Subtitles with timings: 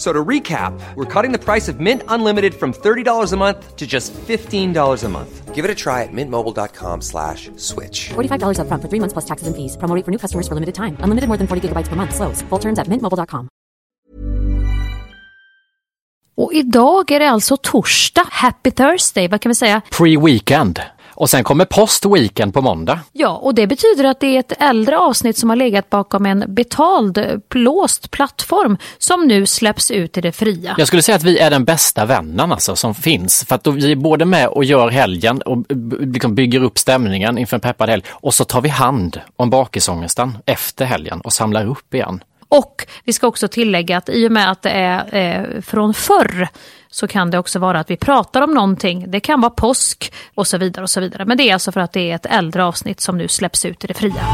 [0.00, 3.86] So to recap, we're cutting the price of Mint Unlimited from $30 a month to
[3.86, 5.54] just $15 a month.
[5.54, 8.08] Give it a try at mintmobile.com slash switch.
[8.08, 9.76] $45 up front for three months plus taxes and fees.
[9.76, 10.96] Promo rate for new customers for limited time.
[11.00, 12.14] Unlimited more than 40 gigabytes per month.
[12.14, 12.40] Slows.
[12.48, 13.48] Full terms at mintmobile.com.
[16.36, 18.26] Och idag är det alltså torsdag.
[18.30, 19.82] Happy Thursday, vad kan vi säga?
[19.90, 20.80] Pre-weekend.
[21.20, 23.00] Och sen kommer post-weekend på måndag.
[23.12, 26.44] Ja, och det betyder att det är ett äldre avsnitt som har legat bakom en
[26.48, 30.74] betald, låst plattform som nu släpps ut i det fria.
[30.78, 33.44] Jag skulle säga att vi är den bästa vännen alltså, som finns.
[33.48, 35.64] För att vi är både med och gör helgen och
[36.00, 38.02] liksom bygger upp stämningen inför en peppad helg.
[38.10, 42.22] Och så tar vi hand om bakisångesten efter helgen och samlar upp igen.
[42.48, 46.48] Och vi ska också tillägga att i och med att det är eh, från förr
[46.90, 49.04] så kan det också vara att vi pratar om någonting.
[49.10, 51.24] Det kan vara påsk och så vidare och så vidare.
[51.24, 53.84] Men det är alltså för att det är ett äldre avsnitt som nu släpps ut
[53.84, 54.24] i det fria.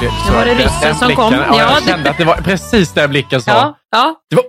[0.00, 1.32] Det var det ryssen som kom.
[1.32, 3.50] Ja, Ja, jag kände att det var precis där blicken sa.
[3.50, 4.14] Ja, ja.
[4.30, 4.44] Det var,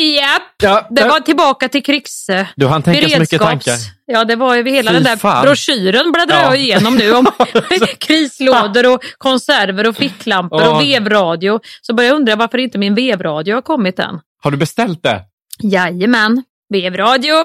[0.00, 2.26] Japp, ja, det var tillbaka till krigs...
[2.56, 3.76] Du hann tänka så mycket tankar.
[4.06, 5.42] Ja, det var ju hela Fy den där fan.
[5.46, 6.44] broschyren bläddrar Ja.
[6.44, 7.26] jag igenom nu om
[7.98, 10.76] krislådor och konserver och ficklampor Ja.
[10.76, 11.60] och vevradio.
[11.82, 14.20] Så börjar jag undra varför inte min vevradio har kommit än.
[14.42, 15.20] Har du beställt det?
[15.62, 17.44] Jajamän, vevradio.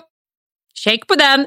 [0.73, 1.45] Check på den.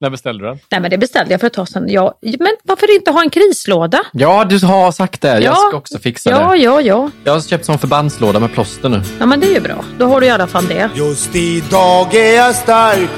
[0.00, 0.58] När beställde du den?
[0.70, 1.84] Nej men det beställde jag för ett tag sedan.
[1.88, 3.98] Ja, men varför inte ha en krislåda?
[4.12, 5.28] Ja, du har sagt det.
[5.28, 5.54] Jag Ja.
[5.54, 6.56] ska också fixa Ja, det.
[6.56, 7.10] ja, ja.
[7.24, 9.02] Jag har köpt sån förbandslåda med plåster nu.
[9.20, 9.84] Ja men det är ju bra.
[9.98, 10.90] Då har du i alla fall det.
[10.94, 13.08] Just idag är jag stark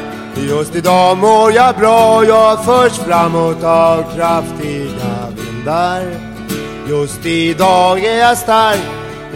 [0.48, 6.02] Just idag mår jag bra Jag förs framåt av kraftiga vindar
[6.88, 8.80] Just idag är jag stark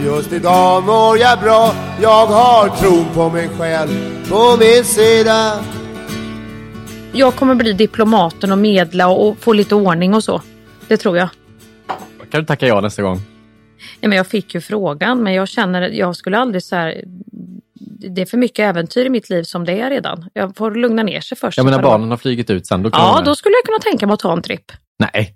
[0.05, 3.89] Just idag mår jag bra Jag har tron på mig själv
[4.29, 5.51] på min sida
[7.13, 10.41] Jag kommer bli diplomaten och medla och, få lite ordning och så.
[10.87, 11.29] Det tror jag.
[12.31, 13.19] Kan du tacka ja nästa gång?
[13.99, 17.03] Ja, men jag fick ju frågan men jag känner att jag skulle aldrig så här.
[18.15, 20.29] Det är för mycket äventyr i mitt liv som det är redan.
[20.33, 21.57] Jag får lugna ner sig först.
[21.57, 24.07] Ja, men när barnen har flugit ut sen, då Ja, då skulle jag kunna tänka
[24.07, 24.71] mig att ta en tripp.
[24.99, 25.35] Nej.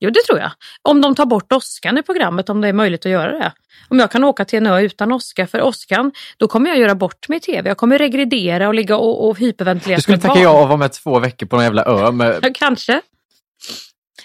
[0.00, 0.50] Jo, det tror jag.
[0.82, 3.52] Om de tar bort åskan i programmet, om det är möjligt att göra det.
[3.88, 6.94] Om jag kan åka till en ö utan åska, för åskan, då kommer jag göra
[6.94, 7.70] bort mig i tv.
[7.70, 9.96] Jag kommer regredera och ligga och, och hyperventilera.
[9.96, 12.38] Du skulle tacka ja och vara med två veckor på en jävla ö med...
[12.42, 13.00] Ja, kanske.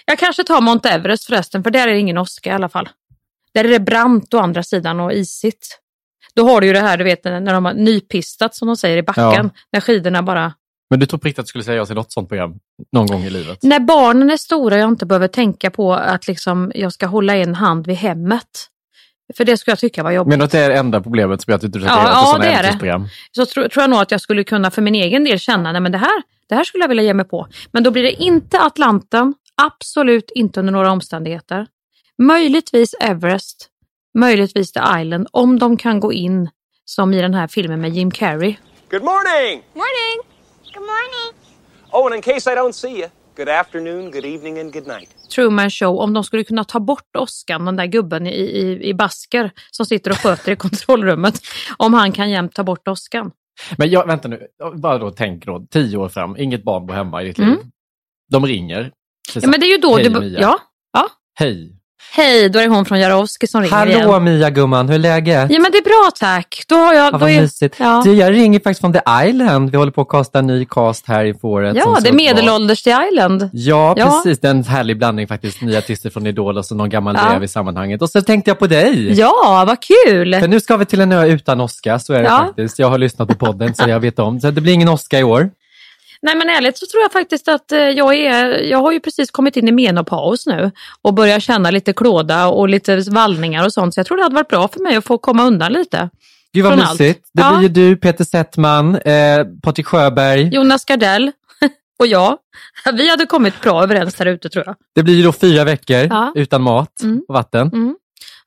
[0.04, 2.88] Jag kanske tar Mount Everest förresten, för där är det ingen åska i alla fall.
[3.54, 5.78] Där är det brant å andra sidan och isigt.
[6.34, 8.96] Då har du ju det här, du vet, när de har nypistat som de säger
[8.96, 9.24] i backen.
[9.24, 9.50] Ja.
[9.72, 10.52] När skidorna bara...
[10.90, 12.54] Men du tror på riktigt att du skulle säga ja till något sånt program
[12.92, 13.62] någon gång i livet?
[13.62, 17.36] När barnen är stora och jag inte behöver tänka på att liksom, jag ska hålla
[17.36, 18.66] en hand vid hemmet.
[19.36, 20.30] För det skulle jag tycka var jobbigt.
[20.30, 22.08] Men att det är det enda problemet som gör att du inte tackar Ja, ja,
[22.08, 22.44] till ja, sådana
[22.82, 23.08] det är det.
[23.32, 25.80] så tror, tror jag nog att jag skulle kunna för min egen del känna, nej
[25.80, 27.46] men det här, det här skulle jag vilja ge mig på.
[27.72, 31.66] Men då blir det inte Atlanten, absolut inte under några omständigheter.
[32.22, 33.68] Möjligtvis Everest,
[34.18, 36.48] möjligtvis The Island, om de kan gå in
[36.84, 38.56] som i den här filmen med Jim Carrey.
[38.90, 39.62] Good morning.
[39.74, 40.35] Morning.
[40.76, 41.32] Good morning.
[41.92, 45.08] Oh, and in case I don't see you, good afternoon, good evening, and good night.
[45.34, 48.94] Truman Show, om de skulle kunna ta bort Oscar, den där gubben i, i, i
[48.94, 51.40] basker som sitter och sköter i kontrollrummet,
[51.76, 53.30] om han kan jämt ta bort Oscar.
[53.78, 57.22] Men jag, vänta nu, bara då tänk då, tio år fram, inget barn bor hemma
[57.22, 57.50] i ditt Mm.
[57.50, 57.60] liv.
[58.30, 58.92] De ringer.
[59.34, 60.20] Ja, men det är ju då Hej du...
[60.20, 60.40] Mia.
[60.40, 60.58] Ja,
[60.92, 61.08] ja.
[61.38, 61.76] Hej,
[62.12, 64.24] Hej, då är det hon från Jarowski som ringer Hallå igen.
[64.24, 65.50] Mia gumman, hur är läget?
[65.50, 66.64] Ja men det är bra tack.
[66.68, 67.14] Då har jag...
[67.14, 67.76] Ja, vad är, mysigt.
[67.78, 68.02] ja.
[68.04, 69.70] Du, jag ringer faktiskt från The Island.
[69.70, 71.76] Vi håller på att kasta en ny cast här inför året.
[71.76, 73.50] ja, det är medelålders till Island.
[73.52, 74.06] Ja, Ja.
[74.24, 74.40] precis.
[74.40, 75.62] Det är en härlig blandning faktiskt.
[75.62, 77.34] Nya artister från Idol och så någon gammal Ja.
[77.34, 78.02] räv i sammanhanget.
[78.02, 79.12] Och så tänkte jag på dig.
[79.18, 80.40] Ja, vad kul!
[80.40, 82.78] För nu ska vi till en ö utan Oscar, så är det faktiskt.
[82.78, 84.40] Jag har lyssnat på podden så jag vet om.
[84.40, 85.50] Så det blir ingen Oscar i år.
[86.26, 89.30] Nej men ärligt så tror jag faktiskt att eh, jag är, jag har ju precis
[89.30, 90.70] kommit in i menopaus nu
[91.02, 93.94] och börjar känna lite klåda och lite vallningar och sånt.
[93.94, 96.10] Så jag tror det hade varit bra för mig att få komma undan lite.
[96.52, 97.00] Gud vad Från allt.
[97.00, 97.28] mysigt.
[97.34, 97.50] Det Ja.
[97.58, 100.54] blir ju du, Peter Settman, eh, Patrik Sjöberg.
[100.54, 101.32] Jonas Gardell
[101.98, 102.38] och jag,
[102.92, 104.74] vi hade kommit bra överens där ute tror jag.
[104.94, 106.32] Det blir ju då fyra veckor Ja.
[106.34, 107.22] utan mat Mm.
[107.28, 107.70] och vatten.
[107.72, 107.96] Mm.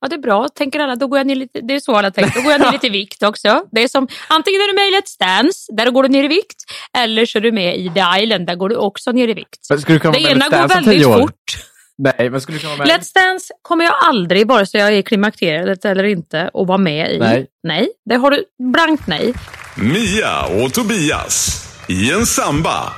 [0.02, 2.12] Ja det är bra, tänker alla, då går jag ner lite, det är så alla
[2.12, 3.64] tänker, då går jag ner lite i vikt också.
[3.72, 6.28] Det är som, antingen är du med i Let's Dance, där går du ner i
[6.28, 6.64] vikt,
[6.98, 9.68] eller så är du med i The Island, där går du också ner i vikt.
[9.70, 11.56] Men skulle du kunna Det med ena går Dance väldigt fort.
[11.98, 13.00] Nej, men skulle du kunna vara med?
[13.00, 17.14] Let's Dance kommer jag aldrig, vare sig jag är klimakteriet eller inte, att vara med
[17.14, 17.20] i.
[17.20, 17.48] Nej.
[17.64, 18.44] nej, det har du
[18.74, 19.34] blankt nej.
[19.76, 22.94] Mia och Tobias i en samba.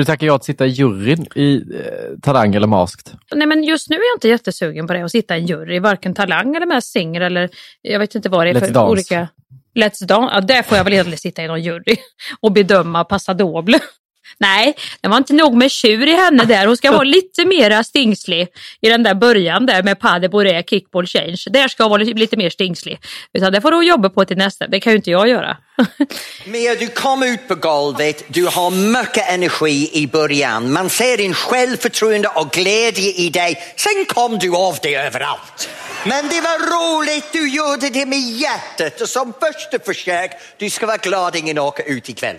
[0.00, 3.18] Du tacka ja att sitta i juryn i eh, Talang eller Masked?
[3.34, 5.78] Nej men just nu är jag inte jättesugen på det, att sitta i en jury,
[5.78, 7.50] varken Talang eller med Singer eller
[7.82, 8.90] jag vet inte vad det är Let's för Dance.
[8.92, 9.28] olika...
[9.74, 10.34] Let's Dance.
[10.34, 11.96] Ja, där får jag väl aldrig sitta i någon jury
[12.40, 13.78] och bedöma Passa Doble.
[14.38, 16.66] Nej, det var inte nog med tjur i henne där.
[16.66, 18.48] Hon ska vara lite mera stingslig
[18.80, 21.42] i den där början där med pas de bourrée, kickball change.
[21.50, 22.98] Där ska hon vara lite mer stingslig.
[23.32, 24.66] Utan det får hon jobba på till nästa.
[24.66, 25.56] Det kan ju inte jag göra.
[26.46, 30.72] Mia, du kom ut på golvet, du har mycket energi i början.
[30.72, 33.58] Man ser din självförtroende och glädje i dig.
[33.76, 35.68] Sen kom du av dig överallt.
[36.04, 40.86] Men det var roligt, du gjorde det med hjärtat och som första försök, du ska
[40.86, 42.36] vara glad ingen åker ut ikväll.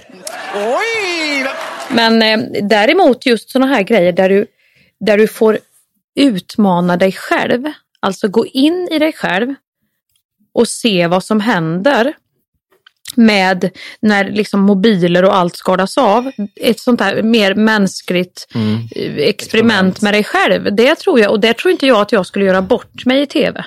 [0.55, 1.45] Oj!
[1.89, 4.45] Men eh, däremot just sådana här grejer där du,
[4.99, 5.59] där du får
[6.15, 7.63] utmana dig själv.
[7.99, 9.53] Alltså gå in i dig själv
[10.53, 12.13] och se vad som händer
[13.17, 13.69] med
[14.01, 16.31] när liksom mobiler och allt skadas av.
[16.61, 18.47] Ett sånt här mer mänskligt
[18.95, 20.75] eh, experiment med dig själv.
[20.75, 23.25] Det tror jag, och det tror inte jag att jag skulle göra bort mig i
[23.25, 23.65] tv.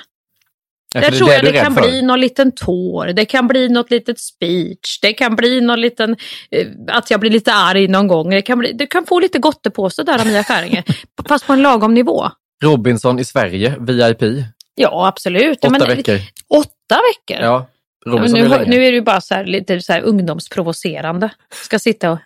[0.93, 1.81] Ja, Där det är tror det jag det kan för.
[1.81, 6.15] bli någon liten tår, det kan bli något litet speech, det kan bli någon liten,
[6.51, 8.29] eh, att jag blir lite arg någon gång.
[8.29, 10.83] Det kan, bli, du kan få lite gottepåse där av Mia Skäringer,
[11.27, 12.29] fast på en lagom nivå.
[12.63, 14.45] Robinson i Sverige, VIP.
[14.75, 15.57] Ja, absolut.
[15.61, 16.19] Ja, Åtta men- veckor.
[16.49, 17.43] Åtta veckor?
[17.45, 17.67] Ja,
[18.05, 21.29] Ja, nu, är nu är ju bara så här, lite så här ungdomsprovocerande.
[21.53, 22.19] Ska sitta och...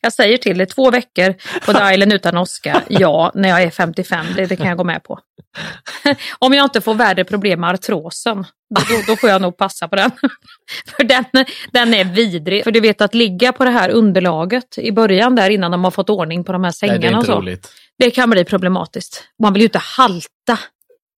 [0.00, 1.34] Jag säger till dig, två veckor
[1.66, 2.82] på The Island utan Oscar.
[2.88, 4.26] Ja, när jag är 55.
[4.36, 5.18] Det, det kan jag gå med på.
[6.38, 8.44] Om jag inte får värre problem med artrosen,
[8.74, 10.10] då, då, får jag nog passa på den.
[10.96, 11.24] För den,
[11.72, 12.64] den är vidrig.
[12.64, 15.90] För du vet att ligga på det här underlaget i början där innan de har
[15.90, 17.38] fått ordning på de här Nej, sängarna det är inte så.
[17.38, 17.72] roligt.
[17.98, 19.24] Det kan bli problematiskt.
[19.42, 20.58] Man vill ju inte halta.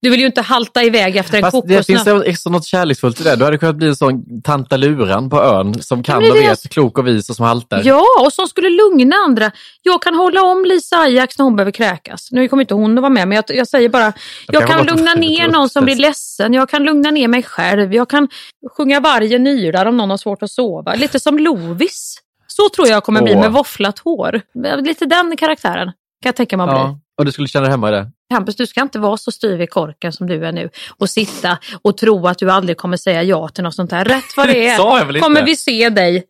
[0.02, 2.04] Du vill ju inte halta iväg efter en Fast det kokosnöt.
[2.04, 3.36] finns också något kärleksfullt i det.
[3.36, 7.06] Du hade kunnat bli en sån tantaluran på ön som kan och vet, klok och
[7.06, 7.82] vis och som haltar.
[7.84, 9.50] Ja, och som skulle lugna andra.
[9.82, 12.28] Jag kan hålla om Lisa Ajax när hon behöver kräkas.
[12.30, 14.12] Nu kommer inte hon att vara med, men jag, jag säger bara,
[14.46, 16.54] jag kanske kan lugna ner någon som blir ledsen.
[16.54, 17.94] Jag kan lugna ner mig själv.
[17.94, 18.28] Jag kan
[18.76, 20.94] sjunga varje nylar om någon har svårt att sova.
[20.94, 22.18] Lite som Lovis.
[22.46, 23.40] Så tror jag kommer bli Åh.
[23.40, 24.40] med våfflat hår.
[24.82, 25.86] Lite den karaktären
[26.22, 26.78] kan jag tänka mig att bli.
[26.78, 28.10] Ja, och du skulle känna dig hemma i det?
[28.32, 31.58] Hampus, du ska inte vara så styv i korken som du är nu och sitta
[31.82, 34.04] och tro att du aldrig kommer säga ja till något sånt här.
[34.04, 36.24] Rätt vad det är kommer vi se dig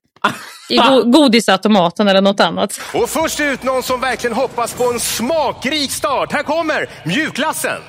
[0.69, 2.81] i go- godisautomaten eller något annat.
[2.94, 6.32] Och först ut någon som verkligen hoppas på en smakrik start.
[6.32, 7.80] Här kommer mjukglassen.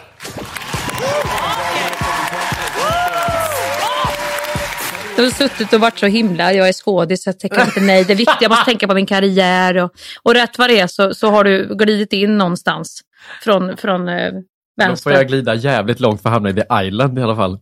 [5.16, 8.14] Du har suttit och varit så himla, jag är skådis, jag tänker inte nej, det
[8.14, 9.78] är viktigt, jag måste tänka på min karriär.
[9.78, 9.92] Och,
[10.24, 13.02] och rätt vad det är så, så har du glidit in någonstans
[13.44, 14.42] från, från eh, Då
[14.78, 15.04] vänster.
[15.10, 17.60] får jag glida jävligt långt för att hamna i The Island i alla fall.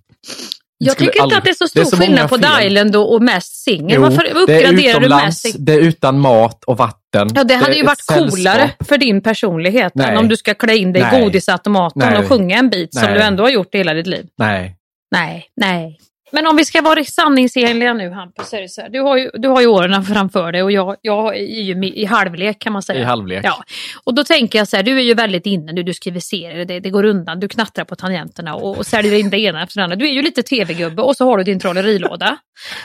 [0.77, 2.65] jag tycker inte att det är så det är stor så skillnad på The.
[2.67, 3.95] Island och, Mest Singel.
[3.95, 5.65] Jo, Varför det uppgraderar du Singel?
[5.65, 7.29] det är utan mat och vatten.
[7.35, 8.29] Ja, det hade är ju varit sällskap.
[8.31, 10.09] coolare för din personlighet Nej.
[10.11, 12.17] än om du ska klä in dig i godisautomaten Nej.
[12.19, 13.13] och sjunga en bit som Nej.
[13.13, 14.25] du ändå har gjort i hela ditt liv.
[14.37, 14.77] Nej.
[15.11, 15.99] Nej, nej.
[16.31, 18.89] Men om vi ska vara sanningsenliga nu Hampus, så är det så här.
[18.89, 22.05] Du har ju, du har ju åren framför dig och jag, jag är ju i
[22.05, 22.99] halvlek kan man säga.
[22.99, 23.45] I halvlek.
[23.45, 23.63] Ja.
[24.03, 26.65] Och då tänker jag så här, du är ju väldigt inne nu, du skriver serier,
[26.65, 29.77] det, det går undan, du knattrar på tangenterna och, och säljer in det ena efter
[29.77, 29.95] det andra.
[29.95, 32.37] Du är ju lite tv-gubbe och så har du din trollerilåda.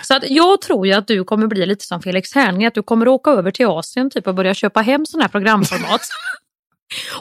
[0.03, 2.83] Så att jag tror ju att du kommer bli lite som Felix Herngren, att du
[2.83, 6.01] kommer åka över till Asien typ och börja köpa hem sådana här programformat.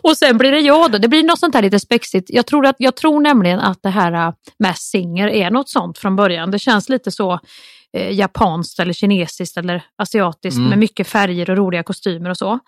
[0.01, 0.97] Och sen blir det jag då.
[0.97, 2.29] Det blir något sånt här lite spexigt.
[2.29, 5.97] Jag tror, att, jag tror nämligen att det här uh, Mass Singer är något sånt
[5.97, 6.51] från början.
[6.51, 7.39] Det känns lite så
[7.97, 10.69] eh, japanskt eller kinesiskt eller asiatiskt Mm.
[10.69, 12.59] med mycket färger och roliga kostymer och så.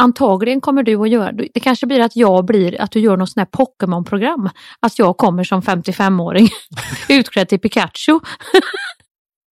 [0.00, 3.30] Antagligen kommer du att göra, det kanske blir att jag blir, att du gör något
[3.30, 4.50] sånt här Pokémon-program.
[4.80, 6.48] Att jag kommer som 55-åring
[7.08, 8.20] utklädd till Pikachu.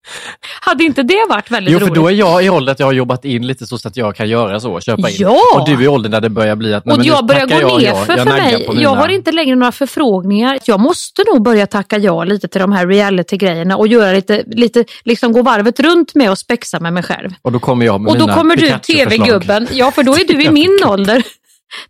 [0.61, 1.95] Hade inte det varit väldigt Jo, för roligt?
[2.03, 4.29] då är jag i åldern att jag har jobbat in lite så, att jag kan
[4.29, 5.17] göra så, köpa in.
[5.19, 5.39] Ja!
[5.61, 6.85] Och du är i åldern där det börjar bli att...
[6.87, 8.67] nej, Och jag börjar gå ner för, för mig.
[8.69, 10.59] mina- Jag har inte längre några förfrågningar.
[10.65, 14.85] Jag måste nog börja tacka ja lite till de här reality-grejerna och göra lite, lite,
[15.05, 17.31] liksom gå varvet runt med och spexa med mig själv.
[17.43, 20.25] Och då kommer jag med Och då mina kommer du, tv-gubben, ja för då är
[20.29, 21.23] du i min ålder,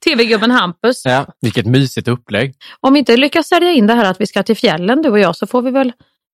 [0.05, 1.03] tv-gubben Hampus.
[1.05, 2.55] Ja, vilket mysigt upplägg.
[2.81, 5.19] Om vi inte lyckas sälja in det här att vi ska till fjällen du och
[5.19, 5.93] jag så får vi väl,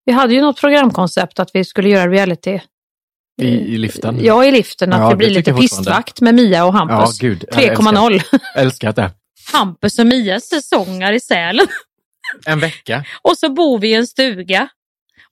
[0.09, 2.61] vi hade ju något programkoncept att vi skulle göra reality.
[3.43, 4.19] I, i liften.
[4.25, 7.23] Ja, i liften, att Ja, det blir lite jag pistvakt med Mia och Hampus.
[7.23, 7.45] Ja, gud.
[7.49, 8.41] Jag älskar 3,0.
[8.55, 9.11] Älskar det.
[9.53, 11.67] Hampus och Mias säsongar i Sälen.
[12.47, 13.05] En vecka.
[13.23, 14.69] Och så bor vi i en stuga.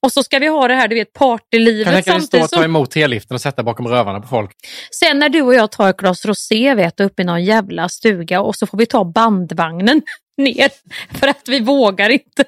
[0.00, 2.44] Och så ska vi ha det här, du vet, Kan partylivet jag kan stå samtidigt
[2.44, 4.50] och ta emot teliften och sätta bakom rövarna på folk.
[4.90, 7.88] Sen när du och jag tar ett glas rosé, vet du, upp i någon jävla
[7.88, 10.02] stuga och så får vi ta bandvagnen
[10.36, 10.70] ner
[11.18, 12.44] för att vi vågar inte.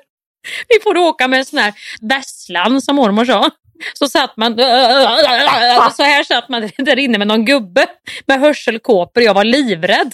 [0.68, 3.50] Vi får åka med en sån här vässlan som mormor sa.
[3.94, 7.86] Så satt man, så här satt man där inne med någon gubbe
[8.26, 9.22] med hörselkåpor.
[9.22, 10.12] Jag var livrädd.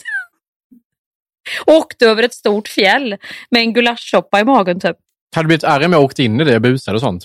[1.67, 3.17] Åkte över ett stort fjäll
[3.51, 4.97] med en gulaschsoppa i magen typ.
[5.35, 7.25] Hade du blivit arg om jag åkte in i det busade och sånt?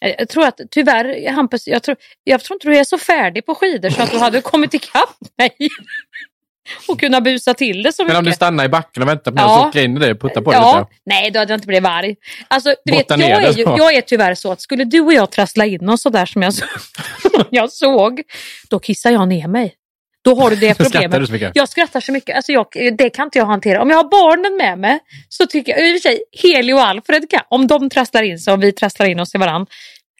[0.00, 3.46] Jag jag tror att tyvärr, Hampus, jag tror, jag tror inte du är så färdig
[3.46, 5.56] på skidor så att du hade kommit ikapp mig.
[6.88, 8.12] Och kunna busa till det så mycket.
[8.12, 9.58] Men om du stannar i backen och väntar på mig Ja.
[9.62, 11.00] så åker in i det och puttar på det ja, lite?
[11.04, 12.16] nej då hade jag inte blivit arg.
[12.48, 15.30] Alltså, du vet, jag, är ju, jag är tyvärr så att skulle du och jag
[15.30, 16.52] trassla in oss sådär som jag,
[17.50, 18.22] jag såg,
[18.70, 19.74] då kissar jag ner mig.
[20.24, 21.20] Då har du det Då skrattar problemet.
[21.20, 21.50] du så mycket.
[21.54, 22.36] Jag skrattar så mycket.
[22.36, 22.66] Alltså jag,
[22.98, 23.82] det kan inte jag hantera.
[23.82, 26.80] Om jag har barnen med mig så tycker jag, i och för sig, Heli och
[26.80, 29.66] Alfred kan, om de trasslar in sig och vi trasslar in oss i varandra.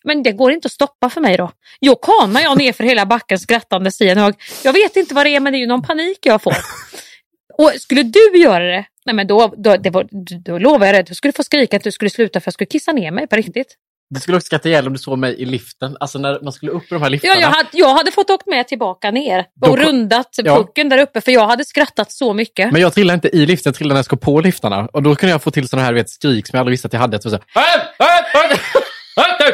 [0.04, 1.50] Men det går inte att stoppa för mig då.
[1.80, 4.34] Då kanar jag ner för hela backen skrattande i en hög.
[4.64, 6.56] Jag vet inte vad det är men det är ju någon panik jag får.
[7.58, 10.06] Och skulle du göra det, nej men då, då, det var,
[10.44, 12.54] då lovar jag dig att du skulle få skrika att du skulle sluta för jag
[12.54, 13.76] skulle kissa ner mig på riktigt.
[14.14, 15.96] Du skulle också skratta ihjäl om du såg mig i liften.
[16.00, 17.34] Alltså när man skulle upp i de här liftarna.
[17.34, 20.56] Ja, jag, hade, jag hade fått åkt med tillbaka ner Då och kom- rundat Ja.
[20.56, 22.72] pucken där uppe för jag hade skrattat så mycket.
[22.72, 24.88] Men jag trillade inte i liften, jag trillade när jag skulle på liftarna.
[24.92, 26.86] Och då kunde jag få till sådana här du vet, skrik som jag aldrig visste
[26.86, 27.16] att jag hade.
[27.16, 27.38] Var så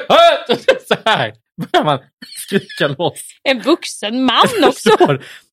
[0.09, 0.57] här,
[0.89, 1.33] så här
[1.73, 1.99] börjar man
[2.47, 3.21] skrika loss.
[3.43, 4.91] En vuxen man också.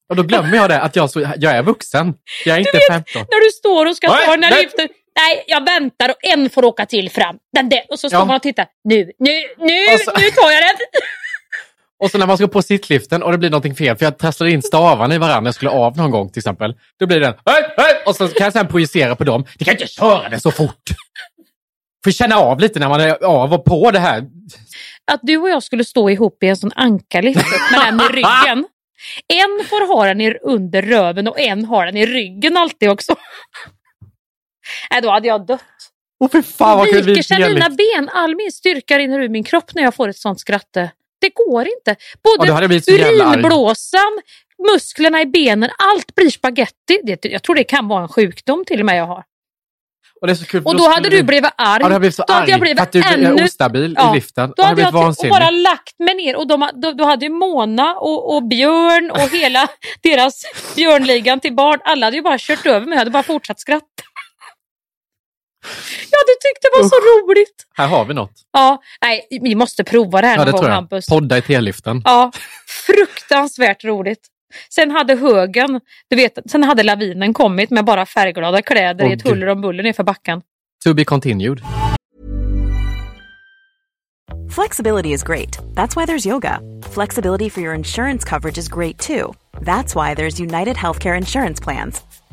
[0.09, 2.13] Och då glömmer jag det, att jag, så, jag är vuxen.
[2.45, 3.21] Jag är inte 15.
[3.31, 4.87] När du står och ska ta den här liften.
[5.19, 7.35] Nej, jag väntar och en får åka till fram.
[7.53, 7.81] Den där.
[7.89, 8.25] Och så står Ja.
[8.25, 8.65] man och tittar.
[8.83, 10.75] Nu, nu, nu, så- nu tar jag den.
[12.03, 14.51] Och så när man ska på sittliften och det blir någonting fel, för jag trasslade
[14.51, 16.73] in stavarna i varandra, jag skulle av någon gång till exempel.
[16.99, 17.33] Då blir den,
[18.05, 19.45] och så kan jag sen projicera på dem.
[19.57, 20.81] Det kan inte köra det så fort.
[22.05, 24.23] Får känna av lite när man är av och på det här.
[25.11, 28.65] Att du och jag skulle stå ihop i en sån ankarlift med den i ryggen.
[29.27, 33.15] En får ha den under röven och en har den i ryggen alltid också.
[34.91, 35.61] Nej, då hade jag dött.
[36.19, 37.03] Åh fy fan vad kul!
[37.03, 38.09] viker sig mina ben.
[38.13, 40.73] All min styrka rinner ur min kropp när jag får ett sånt skratt.
[41.21, 41.95] Det går inte.
[42.23, 42.81] Både arg.
[42.87, 44.21] urinblåsan,
[44.73, 46.99] musklerna i benen, allt blir spaghetti.
[47.03, 49.23] Det, jag tror det kan vara en sjukdom till och med jag har.
[50.25, 51.79] Och, det är så kul, Och då då hade du blivit arg.
[51.83, 53.25] Ja, då hade jag då hade jag blivit att du ännu...
[53.25, 54.53] är ostabil Ja, i liften.
[54.57, 57.25] Då hade jag blivit typ- och bara lagt mig ner och de, då, då hade
[57.25, 59.67] ju Mona och, och Björn och hela
[60.03, 60.41] deras
[60.75, 63.85] Björnligan till barn, alla hade ju bara kört över mig, jag hade bara fortsatt skratta.
[66.11, 67.65] Jag hade tyckt det var så roligt.
[67.77, 68.31] Här har vi något.
[68.51, 70.71] Ja, nej, vi måste prova det här Ja, någon det gång jag.
[70.71, 71.05] Hampus.
[71.05, 72.01] Podda i T-liften.
[72.05, 72.31] Ja,
[72.85, 74.27] fruktansvärt roligt.
[74.69, 79.13] Sen hade högen, du vet, sen hade lavinen kommit med bara färgglada kläder Åh, i
[79.13, 80.41] ett huller om buller nerför backen.
[80.83, 81.61] To be continued.
[84.55, 85.57] Flexibility is great.
[85.75, 86.59] That's why there's yoga.
[86.93, 89.33] Flexibility for your insurance coverage is great too.
[89.61, 92.01] That's why there's United Healthcare Insurance Plans.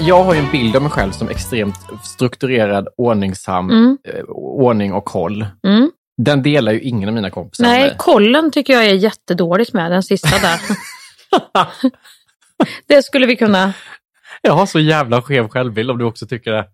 [0.00, 3.98] Jag har ju en bild av mig själv som extremt strukturerad, ordningsam, Mm.
[4.04, 5.46] eh, ordning och koll.
[5.66, 5.90] Mm.
[6.22, 7.94] Den delar ju ingen av mina kompisar med Nej, mig.
[7.98, 10.60] kollen tycker jag är jättedåligt med, den sista där.
[12.88, 13.72] det skulle vi kunna...
[14.42, 16.66] Jag har så jävla skev självbild om du också tycker det.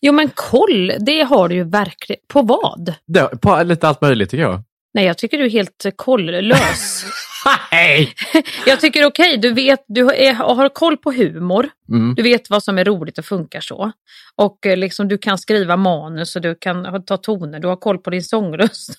[0.00, 2.20] Jo men koll, det har du ju verkligen.
[2.28, 2.94] På vad?
[3.06, 4.62] det på lite allt möjligt tycker jag.
[4.94, 7.04] Nej, jag tycker du är helt kolllös.
[7.72, 8.14] Nej!
[8.66, 11.68] jag tycker okej, du vet, du är, har koll på humor.
[11.92, 12.14] Mm.
[12.14, 13.92] Du vet vad som är roligt och funkar så.
[14.36, 17.98] Och eh, liksom, du kan skriva manus och du kan ta toner, du har koll
[17.98, 18.90] på din sångröst.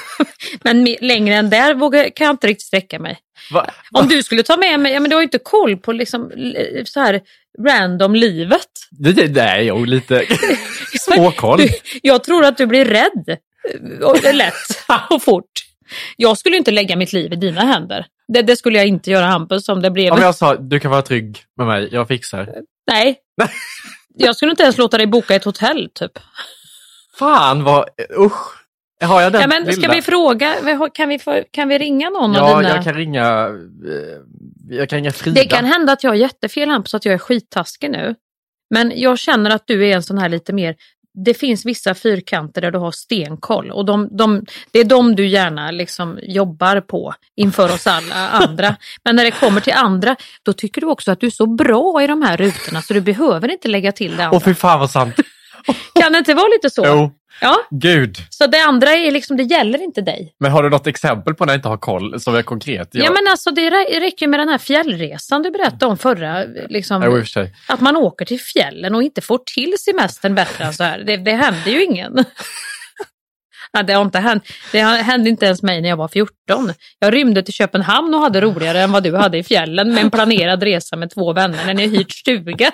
[0.62, 3.18] men me- längre än där vågar, kan jag inte riktigt sträcka mig.
[3.52, 3.70] Va?
[3.92, 6.32] Om du skulle ta med mig, ja men du har ju inte koll på liksom
[6.84, 7.20] så här
[7.68, 8.68] random livet.
[8.90, 10.26] Det, det, nej, jo, lite
[11.00, 11.60] småkoll.
[12.02, 13.38] Jag tror att du blir rädd.
[14.02, 14.54] Och, lätt
[15.10, 15.52] och fort.
[16.16, 18.06] Jag skulle inte lägga mitt liv i dina händer.
[18.28, 20.12] Det, det skulle jag inte göra Hampus om det blev...
[20.12, 22.54] Om jag sa du kan vara trygg med mig, jag fixar.
[22.90, 23.18] Nej.
[24.18, 26.12] Jag skulle inte ens låta dig boka ett hotell typ.
[27.18, 28.66] Fan vad, usch.
[29.00, 30.54] Har jag den Ja, men ska vi fråga,
[30.94, 32.74] kan vi, få, kan vi ringa någon av Ja, dina...
[32.74, 33.46] jag kan ringa,
[33.86, 35.42] eh, jag kan ringa Frida.
[35.42, 38.14] Det kan hända att jag har jättefel Hampus, att jag är skittaskig nu.
[38.70, 40.76] Men jag känner att du är en sån här lite mer,
[41.24, 45.26] det finns vissa fyrkanter där du har stenkoll och de, de, det är de du
[45.26, 48.76] gärna liksom jobbar på inför oss alla andra.
[49.04, 52.02] Men när det kommer till andra, då tycker du också att du är så bra
[52.02, 54.36] i de här rutorna så du behöver inte lägga till det andra.
[54.36, 55.14] Åh fy fan vad sant.
[56.00, 56.86] Kan det inte vara lite så?
[56.86, 58.16] Jo, Ja, gud.
[58.30, 60.34] så det andra är liksom, det gäller inte dig.
[60.40, 62.88] Men har du något exempel på när jag inte har koll som är konkret?
[62.92, 66.44] Ja, men alltså det rä- räcker med den här fjällresan du berättade om förra.
[66.68, 67.48] Liksom, för.
[67.68, 70.98] Att man åker till fjällen och inte får till semestern bättre än så här.
[71.06, 72.24] Det, det händer ju ingen.
[73.72, 74.44] Ja, det, har inte hänt.
[74.72, 76.72] det hände inte ens mig när jag var 14.
[76.98, 80.10] Jag rymde till Köpenhamn och hade roligare än vad du hade i fjällen med en
[80.10, 82.70] planerad resa med två vänner när ni hyrt stuga.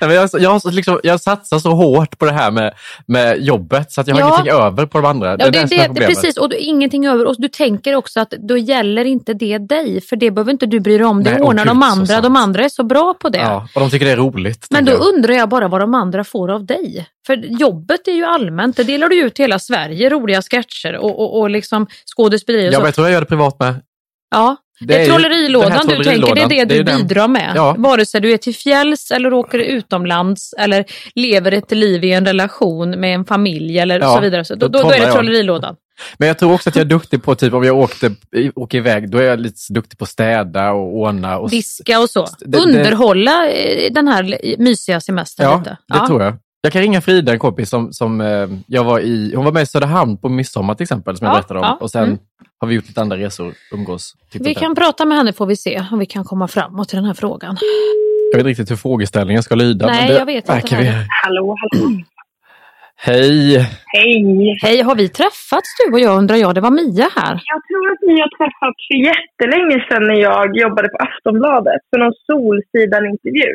[0.00, 2.74] Nej, jag, jag, har liksom, jag satsar så hårt på det här med,
[3.06, 4.26] med jobbet så att jag har Ja.
[4.28, 5.36] ingenting över på de andra.
[5.36, 7.26] Det är Ja, det, det, det, det, precis, och du, ingenting över.
[7.26, 10.80] Och du tänker också att då gäller inte det dig, för det behöver inte du
[10.80, 11.22] bry dig om.
[11.22, 12.20] Det ordnar de andra.
[12.20, 13.38] De andra är så bra på det.
[13.38, 14.66] Ja, och de tycker det är roligt.
[14.70, 15.00] Men då jag.
[15.00, 17.06] undrar jag bara vad de andra får av dig.
[17.26, 21.20] För jobbet är ju allmänt, det delar du ut till hela Sverige, roliga sketcher och,
[21.20, 21.86] och, och liksom
[22.16, 23.74] skådespeleri Ja, men jag tror jag gör det privat med.
[24.30, 26.96] Ja, det, är trollerilådan du tänker, det är trollerilådan, det du ju den.
[26.96, 27.52] bidrar med.
[27.56, 27.74] Ja.
[27.78, 30.84] Vare sig du är till fjälls eller åker utomlands eller
[31.14, 34.44] lever ett liv i en relation med en familj eller Ja, så vidare.
[34.44, 35.76] Så då, då då, är det trollerilådan.
[36.18, 38.10] Men jag tror också att jag är duktig på, typ om jag åkte,
[38.54, 41.38] åker iväg, då är jag lite duktig på att städa och ordna.
[41.38, 42.26] Och, Diska och så.
[42.40, 45.76] det- Underhålla eh, den här mysiga semestern ja, lite.
[45.88, 46.34] det tror jag.
[46.64, 49.62] Jag kan ringa Frida, en kompis som, som eh, jag var i, hon var med
[49.62, 51.66] i Söderhamn på midsommar till exempel, som jag Ja, berättade om.
[51.66, 52.18] ja, Och sen mm.
[52.58, 54.12] har vi gjort lite andra resor, umgås.
[54.30, 56.96] tittat Vi kan prata med henne får vi se om vi kan komma framåt i
[56.96, 57.56] den här frågan.
[58.32, 59.86] Jag vet inte riktigt hur frågeställningen ska lyda.
[59.86, 61.06] Nej, men det jag vet inte vi-.
[61.24, 61.88] Hallå, hallå.
[62.96, 63.58] Hej!
[63.86, 64.58] Hej!
[64.62, 66.54] Hej, har vi träffats du och jag undrar jag?
[66.54, 67.34] Det var Mia här.
[67.52, 71.98] Jag tror att ni har träffats för jättelänge sedan när jag jobbade på Aftonbladet för
[72.02, 73.50] någon Solsidan-intervju.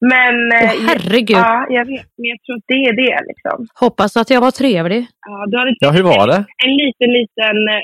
[0.00, 0.34] Men...
[0.52, 1.36] Åh, herregud.
[1.36, 2.06] Ja, jag vet.
[2.18, 3.66] Men jag tror att det är det liksom.
[3.74, 5.06] Hoppas att jag var trevlig.
[5.26, 6.44] Ja, du hade Ja, hur var det?
[6.66, 7.82] en liten, liten eh,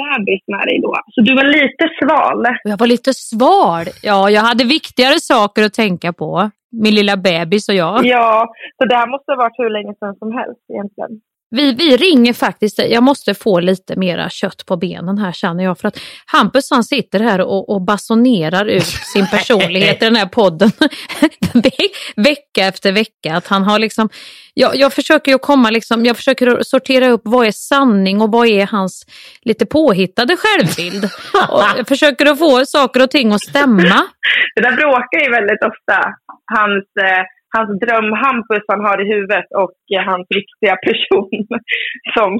[0.00, 0.94] bebis med dig då.
[1.14, 2.44] Så du var lite sval.
[2.64, 3.84] Jag var lite sval.
[4.02, 6.50] Ja, jag hade viktigare saker att tänka på.
[6.84, 8.06] Min lilla bebis och jag.
[8.06, 11.10] Ja, så det här måste ha varit hur länge sedan som helst egentligen.
[11.50, 15.78] Vi, vi ringer faktiskt, jag måste få lite mera kött på benen här känner jag.
[15.78, 20.26] För att Hampus han sitter här och, och basunerar ut sin personlighet i den här
[20.26, 20.70] podden
[21.54, 23.36] Ve- vecka efter vecka.
[23.36, 24.08] Att han har liksom,
[24.54, 28.46] jag, jag försöker ju komma liksom, jag försöker sortera upp vad är sanning och vad
[28.48, 29.06] är hans
[29.42, 31.04] lite påhittade självbild.
[31.48, 33.82] Och jag försöker att få saker och ting att stämma.
[34.54, 36.14] Det där bråkar ju väldigt ofta.
[36.54, 37.24] Hans, eh,
[37.56, 41.30] hans dröm-Hampus han har i huvudet och eh, hans riktiga person
[42.16, 42.38] som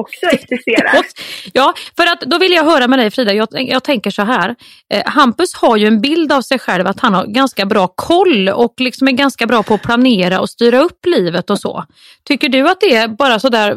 [0.00, 0.92] också existerar.
[1.52, 4.54] Ja, för att då vill jag höra med dig Frida, jag, jag tänker så här.
[4.94, 8.48] Eh, Hampus har ju en bild av sig själv att han har ganska bra koll
[8.48, 11.84] och liksom är ganska bra på att planera och styra upp livet och så.
[12.24, 13.68] Tycker du att det bara sådär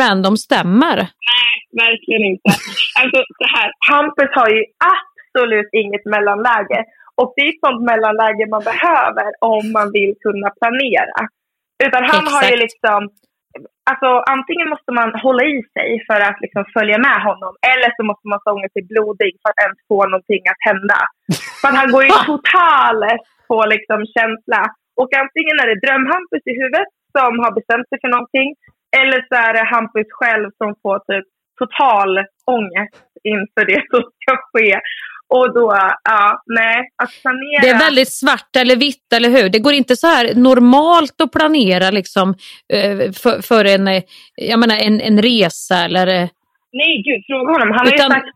[0.00, 0.96] random stämmer?
[1.84, 2.50] Verkligen inte.
[3.00, 6.84] Alltså så här, Hampus har ju absolut inget mellanläge.
[7.20, 11.18] Och det är ett sånt mellanläge man behöver om man vill kunna planera.
[11.86, 12.64] Utan han har ju Exakt.
[12.66, 13.00] liksom,
[13.90, 17.52] alltså antingen måste man hålla i sig för att liksom följa med honom.
[17.72, 21.00] Eller så måste man stånga sig blodig för att ens få någonting att hända.
[21.60, 22.98] För att han går ju total
[23.48, 24.60] på liksom känsla.
[25.00, 28.48] Och antingen är det dröm-Hampus i huvudet som har bestämt sig för någonting.
[29.00, 31.26] Eller så är det Hampus själv som får typ
[31.60, 32.10] total
[32.56, 34.70] ångest inför det som ska ske.
[35.28, 37.60] Och då, ja, nej, att planera.
[37.62, 39.48] Det är väldigt svart eller vitt, eller hur?
[39.48, 42.34] Det går inte så här normalt att planera liksom,
[42.72, 44.02] eh, för, för en, eh,
[44.34, 46.06] jag menar, en, en resa eller...
[46.06, 46.28] eh,
[46.72, 47.70] Nej, gud, fråga honom.
[47.76, 48.28] Han har Utan- ju sagt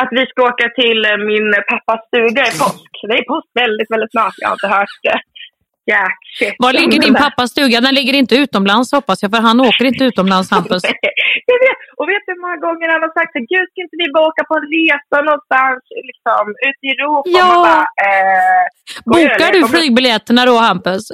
[0.00, 2.90] att vi ska åka till min pappas stuga i påsk.
[3.08, 4.34] Det är påsk väldigt, väldigt snart.
[4.36, 5.18] Jag har inte hört det.
[5.90, 6.54] Jack shit.
[6.58, 7.80] Var ligger din pappas stuga?
[7.80, 10.82] Den ligger inte utomlands hoppas jag, för han åker inte utomlands, Hampus.
[11.50, 11.78] jag vet.
[11.98, 14.26] Och vet du hur många gånger han har sagt så gud ska inte vi bara
[14.30, 17.38] åka på en resa någonstans liksom, ute i Europa?
[17.40, 17.48] Ja.
[17.66, 18.64] Bara, eh,
[19.12, 21.04] Bokar du flygbiljetterna då, Hampus?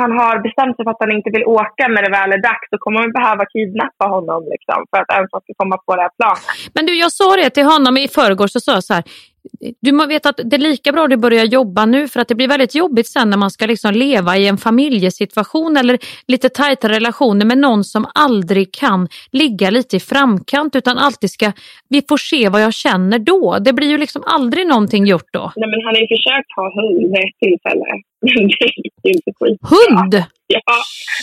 [0.00, 2.66] han har bestämt sig för att han inte vill åka när det väl är dags,
[2.72, 6.14] då kommer man behöva kidnappa honom liksom, för att ens ska komma på det här
[6.18, 6.44] planet.
[6.74, 9.04] Men du, jag sa det till honom i förrgår, så sa jag så här.
[9.80, 12.28] Du må veta att det är lika bra att du börjar jobba nu för att
[12.28, 16.48] det blir väldigt jobbigt sen när man ska liksom leva i en familjesituation eller lite
[16.48, 21.52] tajtare relationer med någon som aldrig kan ligga lite i framkant utan alltid ska,
[21.88, 23.58] vi får se vad jag känner då.
[23.58, 25.52] Det blir ju liksom aldrig någonting gjort då.
[25.56, 27.84] Nej, men han har ju försökt ha hund vid ett tillfälle.
[28.22, 29.60] Men det gick ju inte skit.
[29.62, 30.24] Hund?
[30.66, 30.78] Ja,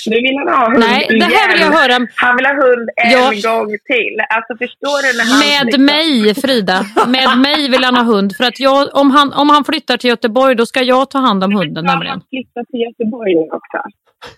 [0.10, 1.82] nu vill han ha hund Nej, det här vill jag igen.
[1.82, 2.08] höra.
[2.26, 3.26] Han vill ha hund en Ja.
[3.52, 4.16] gång till.
[4.36, 5.40] Alltså förstår du när han...
[5.48, 6.78] Med liksom- mig Frida,
[7.16, 8.30] med mig vill han ha hund.
[8.38, 11.40] För att jag, om, han, om han flyttar till Göteborg då ska jag ta hand
[11.44, 12.18] om hunden nämligen.
[12.34, 13.78] flytta till Göteborg nu också.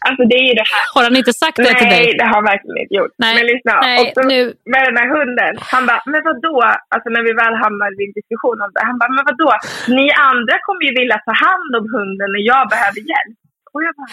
[0.07, 0.83] Alltså det är ju det här.
[0.95, 2.03] Har han inte sagt det till dig?
[2.05, 3.13] Nej, det har han verkligen inte gjort.
[3.23, 3.73] Nej, Men lyssna.
[3.89, 4.39] nej, och så, nu.
[4.73, 5.53] med den här hunden.
[5.73, 6.55] Han bara, men vadå?
[6.93, 8.81] Alltså när vi väl hamnade i en diskussion om det.
[8.89, 9.49] Han bara, men vadå?
[9.97, 13.37] Ni andra kommer ju vilja ta hand om hunden när jag behöver hjälp.
[13.73, 14.11] Och jag bara,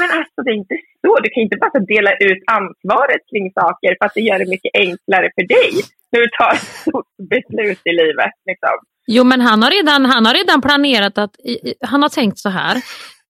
[0.00, 1.12] men alltså det är inte så.
[1.24, 4.72] Du kan inte bara dela ut ansvaret kring saker för att det gör det mycket
[4.74, 5.72] enklare för dig.
[6.10, 8.34] När du tar ett stort beslut i livet.
[8.50, 8.76] Liksom.
[9.06, 11.34] Jo men han har redan, han har redan planerat att,
[11.80, 12.76] han har tänkt så här.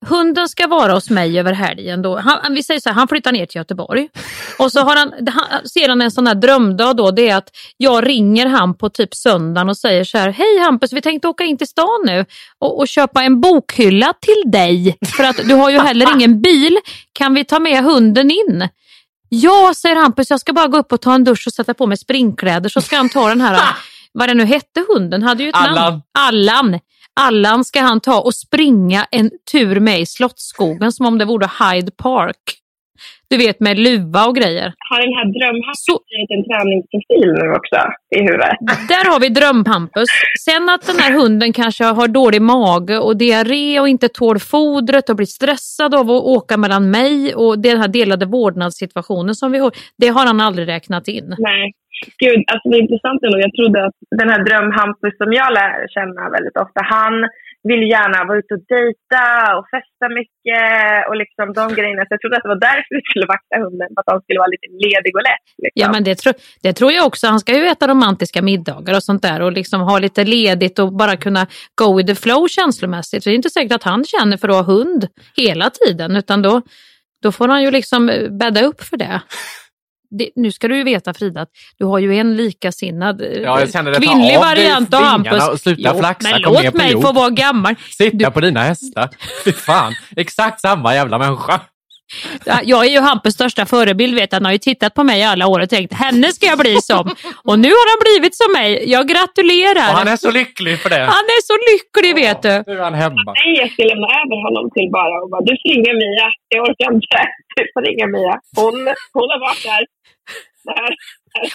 [0.08, 2.02] Hunden ska vara hos mig över helgen.
[2.02, 2.18] Då.
[2.18, 4.08] Han, vi säger så här, han flyttar ner till Göteborg.
[4.58, 7.10] Och så har han, han, ser han en sån här drömdag då.
[7.10, 10.30] Det är att jag ringer han på typ söndagen och säger så här.
[10.30, 12.24] Hej Hampus, vi tänkte åka in till stan nu
[12.58, 14.98] och, och köpa en bokhylla till dig.
[15.16, 16.78] För att du har ju heller ingen bil.
[17.12, 18.68] Kan vi ta med hunden in?
[19.28, 21.86] Ja, säger Hampus, jag ska bara gå upp och ta en dusch och sätta på
[21.86, 23.60] mig springkläder så ska han ta den här,
[24.12, 26.02] vad den nu hette hunden, hade ju ett namn.
[26.18, 26.80] Allan.
[27.20, 27.64] Allan.
[27.64, 31.90] Ska han ta och springa en tur med i Slottsskogen som om det vore Hyde
[31.90, 32.62] Park.
[33.30, 34.68] Du vet med luva och grejer.
[34.90, 37.76] Har den här drömhatten blivit en träningsprofil nu också
[38.16, 38.56] i huvudet?
[38.92, 40.08] Där har vi drömhampus.
[40.46, 45.10] Sen att den här hunden kanske har dålig mage och diarré och inte tål fodret
[45.10, 49.58] och blir stressad av att åka mellan mig och den här delade vårdnadssituationen som vi
[49.58, 49.70] har.
[49.98, 51.34] Det har han aldrig räknat in.
[51.38, 51.72] Nej.
[52.24, 53.38] Gud, alltså det är intressant ändå.
[53.46, 57.14] Jag trodde att den här drömhampus som jag lär känna väldigt ofta, han
[57.68, 59.24] vill gärna vara ute och dejta
[59.56, 60.64] och festa mycket
[61.08, 62.02] och liksom de grejerna.
[62.02, 64.40] Så jag trodde att det var därför du skulle vakta hunden, för att han skulle
[64.44, 65.46] vara lite ledig och lätt.
[65.62, 65.80] Liksom.
[65.82, 67.26] Ja men det, tro, det tror jag också.
[67.26, 70.90] Han ska ju äta romantiska middagar och sånt där och liksom ha lite ledigt och
[71.02, 71.42] bara kunna
[71.80, 73.22] go with the flow känslomässigt.
[73.22, 75.02] Så det är inte säkert att han känner för att ha hund
[75.36, 76.62] hela tiden utan då,
[77.22, 78.00] då får han ju liksom
[78.40, 79.20] bädda upp för det.
[80.10, 83.60] Det, nu ska du ju veta Frida att du har ju en likasinnad eh, Ja,
[83.60, 83.96] jag känner det.
[83.96, 85.48] Kvinnlig variant av Hampus.
[85.48, 87.74] och sluta flaxa, men låt mig få vara gammal.
[87.98, 89.08] Sitta på dina hästar.
[89.44, 91.60] Fy fan, exakt samma jävla människa.
[92.44, 95.24] Ja, Jag är ju Hampus största förebild, vet han har ju tittat på mig i
[95.24, 97.04] alla år och tänkt henne ska jag bli som.
[97.48, 98.68] Och nu har han blivit som mig.
[98.94, 99.88] Jag gratulerar.
[99.90, 101.02] Och han är så lycklig för det.
[101.16, 102.54] Han är så lycklig vet du.
[102.66, 103.30] Nu är han hemma.
[103.40, 106.26] Nej, jag ska lämna över honom till bara och bara, du får ringa Mia.
[106.54, 107.20] Jag orkar inte.
[107.58, 108.34] Du får ringa Mia.
[108.60, 108.74] Hon,
[109.16, 109.82] hon har varit där.
[110.70, 110.90] där.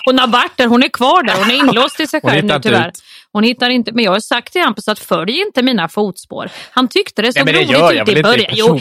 [0.06, 2.60] Hon har varit där, hon är kvar där, hon är inlåst i sig själv nu
[2.62, 2.88] tyvärr.
[2.88, 3.04] ut.
[3.34, 6.50] Hon hittar inte, men jag har sagt till Hampus att följ inte mina fotspår.
[6.72, 8.52] Han tyckte det såg Nej, men det roligt gör ut jag väl i början.
[8.52, 8.80] Jo,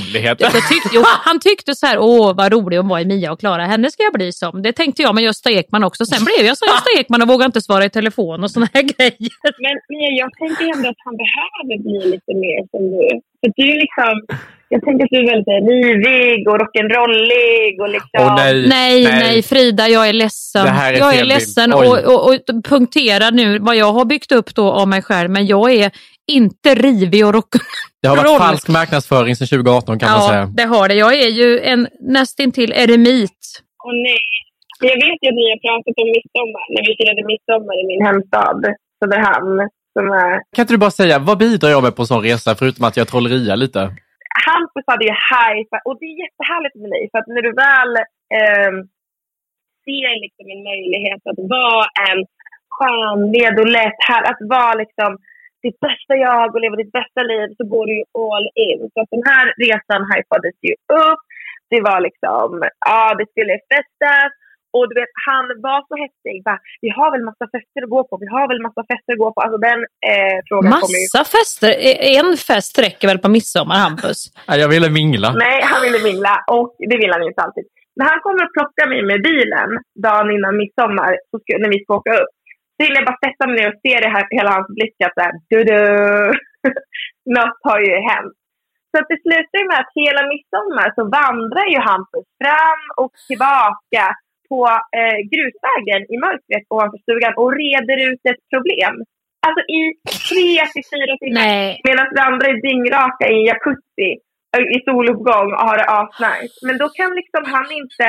[0.68, 3.64] tyckte, jo, han tyckte så här, åh vad rolig hon var i Mia och Klara,
[3.66, 4.62] henne ska jag bli som.
[4.62, 6.06] Det tänkte jag med Gösta Ekman också.
[6.06, 8.82] Sen blev jag som Gösta Ekman och vågade inte svara i telefon och såna här
[8.82, 9.30] grejer.
[9.64, 13.20] Men Mia, jag tänker ändå att han behöver bli lite mer som du.
[13.40, 14.14] För du är liksom,
[14.72, 18.20] jag tänker att du är väldigt rivig och rock'n'rollig och liksom...
[18.20, 18.68] Åh, nej.
[18.68, 20.66] Nej, nej, Frida, jag är ledsen.
[20.66, 24.72] Är jag är ledsen och, och, och punktera nu vad jag har byggt upp då
[24.72, 25.30] av mig själv.
[25.30, 25.90] Men jag är
[26.32, 27.48] inte rivig och rock
[28.02, 30.46] Det har varit falsk marknadsföring sedan 2018 kan man Ja, säga.
[30.56, 30.94] det har det.
[30.94, 33.40] Jag är ju en nästintill eremit.
[33.86, 34.20] Åh nej.
[34.82, 38.02] Jag vet ju att ni har pratat om midsommar, när vi firade midsommar i min
[38.06, 38.60] hemstad,
[39.04, 39.68] Söderhamn.
[39.98, 40.32] Som är...
[40.56, 42.96] Kan inte du bara säga, vad bidrar jag med på en sån resa förutom att
[42.96, 43.90] jag trolleriar lite?
[44.46, 47.92] Hampus hade ju hype, och det är jättehärligt med dig, för att när du väl
[48.38, 48.72] eh,
[49.84, 52.20] ser liksom en möjlighet att vara en
[52.76, 55.10] skön, led och lätt, här, att vara liksom
[55.64, 58.80] ditt bästa jag och leva ditt bästa liv så går du ju all in.
[58.92, 61.24] Så att den här resan hypades ju upp.
[61.72, 62.48] Det var liksom,
[62.90, 64.32] ja det skulle festas.
[64.76, 66.36] Och du vet, han var så häftig.
[66.48, 66.54] Va?
[66.84, 68.14] Vi har väl massa fester att gå på.
[68.24, 69.40] Vi har väl massa fester att gå på.
[69.44, 69.78] Alltså den
[70.10, 71.06] eh, frågan kommer ju...
[71.06, 71.70] Massa fester.
[71.88, 74.18] E- En fest räcker väl på midsommar, Hampus?
[74.62, 75.28] Jag ville mingla.
[75.46, 77.66] Nej, han ville mingla och det vill han inte alltid.
[77.98, 79.70] När han kommer och plockar mig med bilen
[80.06, 82.32] dagen innan midsommar, så ska, när vi ska åka upp,
[82.74, 85.14] Så hinner jag bara sätta mig ner och se det här, hela hans blick att
[85.16, 85.78] så här, du, du.
[87.36, 88.36] något har ju hänt.
[88.90, 93.12] Så att det slutar ju med att hela midsommar så vandrar ju Hampus fram och
[93.28, 94.04] tillbaka
[94.50, 94.60] på
[94.98, 98.94] eh, grusvägen i mörkret ovanför stugan och reder ut ett problem.
[99.46, 99.80] Alltså i
[100.30, 101.46] tre till fyra timmar.
[101.88, 104.10] Medan vi andra är dyngraka i en jacuzzi
[104.54, 106.56] eh, i soluppgång och har det asnice.
[106.66, 108.06] Men då kan liksom han inte...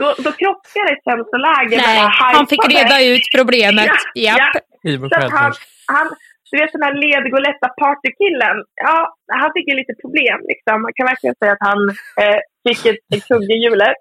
[0.00, 3.92] Då, då krockar ett känsloläge Nej, mellan han fick reda ut problemet.
[4.26, 4.56] Ja, Japp.
[4.82, 5.08] ja.
[5.10, 5.52] Så att han,
[5.94, 6.06] han,
[6.50, 8.96] du vet den här ledgoletta partykillen, ja,
[9.40, 10.76] han fick ju lite problem liksom.
[10.82, 11.80] Man kan verkligen säga att han
[12.22, 13.98] eh, fick ett, ett kugg i hjulet.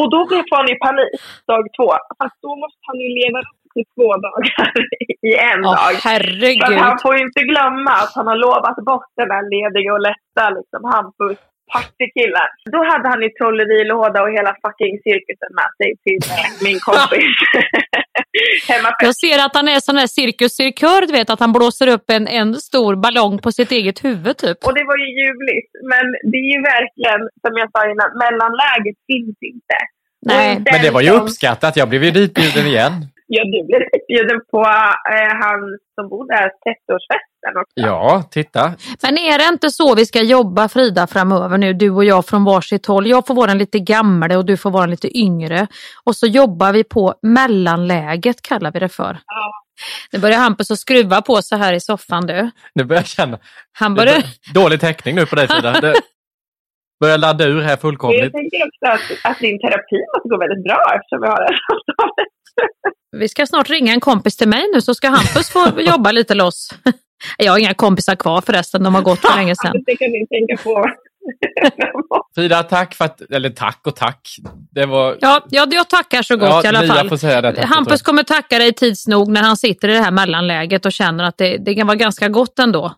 [0.00, 1.10] Och då blev han i panik
[1.50, 1.88] dag två.
[2.18, 4.68] Fast då måste han ju leva upp till två dagar
[5.30, 5.92] i en Åh, dag.
[6.02, 6.62] Så herregud.
[6.64, 10.04] att han får ju inte glömma att han har lovat bort den där lediga och
[10.08, 11.38] lätta liksom, Hampus
[11.72, 12.50] partykillen.
[12.74, 16.20] Då hade han ju trollerilåda och hela fucking cirkusen med sig till
[16.66, 17.36] min kompis.
[19.08, 22.28] Jag ser att han är sån där cirkuscirkör, du vet att han blåser upp en,
[22.28, 24.58] en stor ballong på sitt eget huvud typ.
[24.66, 25.70] Och det var ju ljuvligt.
[25.92, 29.76] Men det är ju verkligen, som jag sa innan, mellanläget finns inte.
[30.26, 30.62] Nej.
[30.72, 31.76] Men det var ju uppskattat.
[31.76, 32.92] Jag blev ju ditbjuden igen.
[33.28, 35.60] Ja, du blev bjuden på eh, han
[35.94, 37.72] som bor där, 30-årsfesten också.
[37.74, 38.72] Ja, titta.
[39.02, 42.44] Men är det inte så vi ska jobba Frida framöver nu, du och jag från
[42.44, 43.06] varsitt håll?
[43.06, 45.66] Jag får vara en lite gamle och du får vara en lite yngre.
[46.04, 49.18] Och så jobbar vi på mellanläget kallar vi det för.
[49.26, 49.52] Ja.
[50.12, 52.50] Nu börjar Hampus att skruva på så här i soffan du.
[52.74, 53.38] Nu börjar jag känna
[53.72, 54.22] Han börjar...
[54.54, 55.80] dålig täckning nu på dig Frida.
[57.00, 58.32] Börjar ladda ur här Jag fullkomligt.
[58.32, 61.58] tänker också att, att din terapi måste gå väldigt bra eftersom vi har det här
[61.66, 62.28] samtalet.
[63.16, 66.34] Vi ska snart ringa en kompis till mig nu så ska Hampus få jobba lite
[66.34, 66.70] loss.
[67.38, 69.82] Jag har inga kompisar kvar förresten, de har gått för länge sedan.
[69.86, 70.86] Det kan ni tänka på.
[72.34, 73.20] Frida, tack för att...
[73.30, 74.36] Eller tack och tack.
[74.70, 75.16] Det var...
[75.20, 77.08] Ja, ja, jag tackar så gott Ja, i alla fall.
[77.08, 79.92] får säga det, tack, Hampus jag kommer tacka dig tids nog när han sitter i
[79.92, 82.94] det här mellanläget och känner att det, det kan vara ganska gott ändå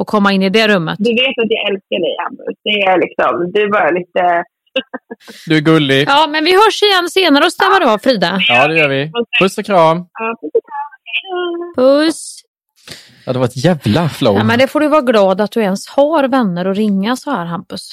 [0.00, 0.96] att komma in i det rummet.
[0.98, 2.56] Du vet att jag älskar dig, Hampus.
[2.64, 4.44] Det är liksom, du är bara lite...
[5.46, 6.08] Du är gullig.
[6.08, 8.38] Ja, men vi hörs igen senare och stämmer av Frida.
[8.48, 9.10] Ja, det gör vi.
[9.14, 10.06] Och puss och kram.
[11.76, 12.42] Puss!
[13.26, 14.36] Ja, det var ett jävla flow.
[14.36, 17.30] Ja, men det får du vara glad att du ens har vänner att ringa så
[17.30, 17.92] här Hampus.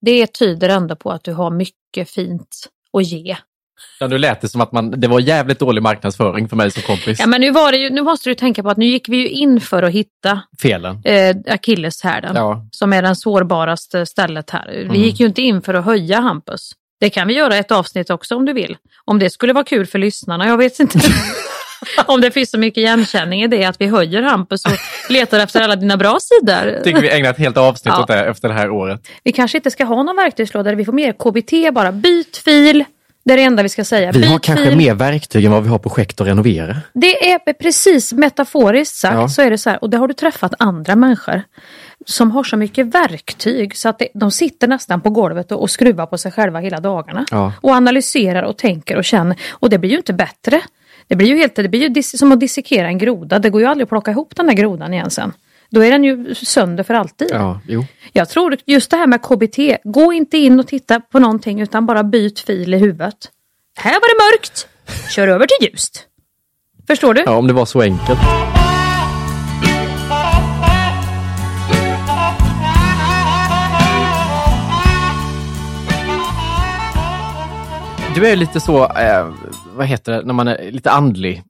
[0.00, 3.36] Det tyder ändå på att du har mycket fint att ge.
[4.00, 6.82] Ja, nu lät det som att man, det var jävligt dålig marknadsföring för mig som
[6.82, 7.20] kompis.
[7.20, 9.16] Ja, men nu, var det ju, nu måste du tänka på att nu gick vi
[9.16, 11.00] ju in för att hitta Felen.
[11.04, 12.66] eh, akilleshärden Ja.
[12.70, 14.66] som är den sårbaraste stället här.
[14.76, 14.96] Vi Mm.
[15.02, 16.72] gick ju inte in för att höja Hampus.
[17.00, 18.76] Det kan vi göra ett avsnitt också om du vill.
[19.04, 20.98] Om det skulle vara kul för lyssnarna, jag vet inte.
[22.06, 24.72] om det finns så mycket igenkänning i det att vi höjer Hampus och
[25.08, 26.82] letar efter alla dina bra sidor.
[26.84, 28.00] Tycker vi ägnar ett helt avsnitt Ja.
[28.02, 29.00] åt det efter det här året.
[29.24, 31.92] Vi kanske inte ska ha någon verktygslåda där vi får mer KBT bara.
[31.92, 32.84] Byt fil.
[33.26, 34.12] Det är det enda vi ska säga.
[34.12, 36.76] Vi har kanske mer verktyg än vad vi har projekt att renovera.
[36.92, 39.28] Det är precis metaforiskt sagt Ja.
[39.28, 39.82] så är det så här.
[39.82, 41.42] Och det har du träffat andra människor
[42.06, 45.70] som har så mycket verktyg så att det, de sitter nästan på golvet och, och
[45.70, 47.26] skruvar på sig själva hela dagarna.
[47.30, 47.52] Ja.
[47.60, 49.36] Och analyserar och tänker och känner.
[49.50, 50.60] Och det blir ju inte bättre.
[51.08, 53.38] Det blir ju, helt, det blir ju som att dissekera en groda.
[53.38, 55.32] Det går ju aldrig att plocka ihop den här grodan igen sen.
[55.70, 57.28] Då är den ju sönder för alltid.
[57.30, 57.84] Ja, jo.
[58.12, 61.86] Jag tror just det här med KBT, gå inte in och titta på någonting utan
[61.86, 63.30] bara byt fil i huvudet.
[63.78, 64.68] Här var det mörkt,
[65.10, 66.06] kör över till ljust.
[66.86, 67.22] Förstår du?
[67.26, 68.20] Ja, om det var så enkelt.
[78.14, 79.34] Du är lite så, eh,
[79.76, 81.42] vad heter det, när man är lite andlig.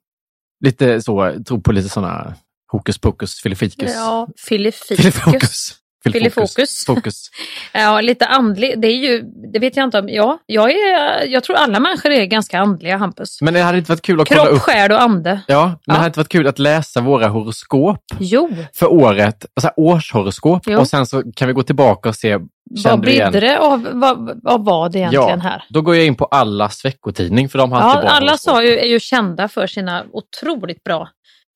[0.63, 2.35] Lite så, tror på lite sådana
[2.67, 3.91] hokus pokus filifikus.
[3.95, 4.97] Ja, filifikus.
[4.97, 5.75] Filifokus.
[6.13, 6.85] Filifokus.
[6.85, 7.29] Fokus.
[7.73, 8.81] Ja, lite andlig.
[8.81, 9.21] Det är ju,
[9.53, 10.09] det vet jag inte om.
[10.09, 13.41] Ja, jag, är, jag tror alla människor är ganska andliga, Hampus.
[13.41, 14.61] Men det hade inte varit kul att kolla Kropp, upp.
[14.61, 15.41] själ och ande.
[15.47, 19.71] Ja, men det hade inte varit kul att läsa våra horoskop Jo, för året, alltså
[19.77, 20.63] årshoroskop.
[20.67, 20.79] Jo.
[20.79, 24.41] Och sen så kan vi gå tillbaka och se, vad kände bidde det av, vad,
[24.43, 25.63] vad egentligen här?
[25.69, 28.87] Då går jag in på allas veckotidning för de har Ja, alla sa ju, är
[28.87, 31.09] ju kända för sina otroligt bra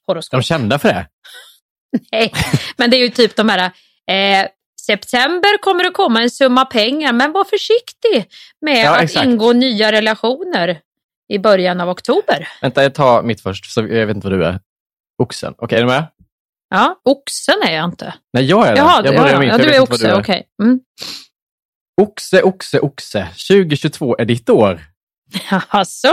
[0.08, 0.34] horoskop.
[0.34, 1.08] Är de kända för det?
[2.12, 2.34] Nej,
[2.78, 3.72] men det är ju typ de här
[4.12, 4.48] eh,
[4.82, 8.26] September kommer det komma en summa pengar, men var försiktig
[8.62, 9.26] med Ja, att exakt.
[9.26, 10.80] ingå nya relationer
[11.34, 12.48] i början av oktober.
[12.62, 14.60] Vänta, jag tar mitt först, så jag vet inte vad du är.
[15.24, 15.54] Oxen.
[15.58, 16.08] Okej, är du med?
[16.70, 18.14] Ja, oxen är jag inte.
[18.34, 18.78] Nej, jag är det.
[18.78, 20.48] Jaha, jag ja, börjar ja, ja, du är oxe, okej.
[20.64, 20.80] Mm.
[22.02, 23.28] Oxe, oxe, oxe.
[23.50, 24.82] 2022 är ditt år.
[25.68, 26.08] Alltså,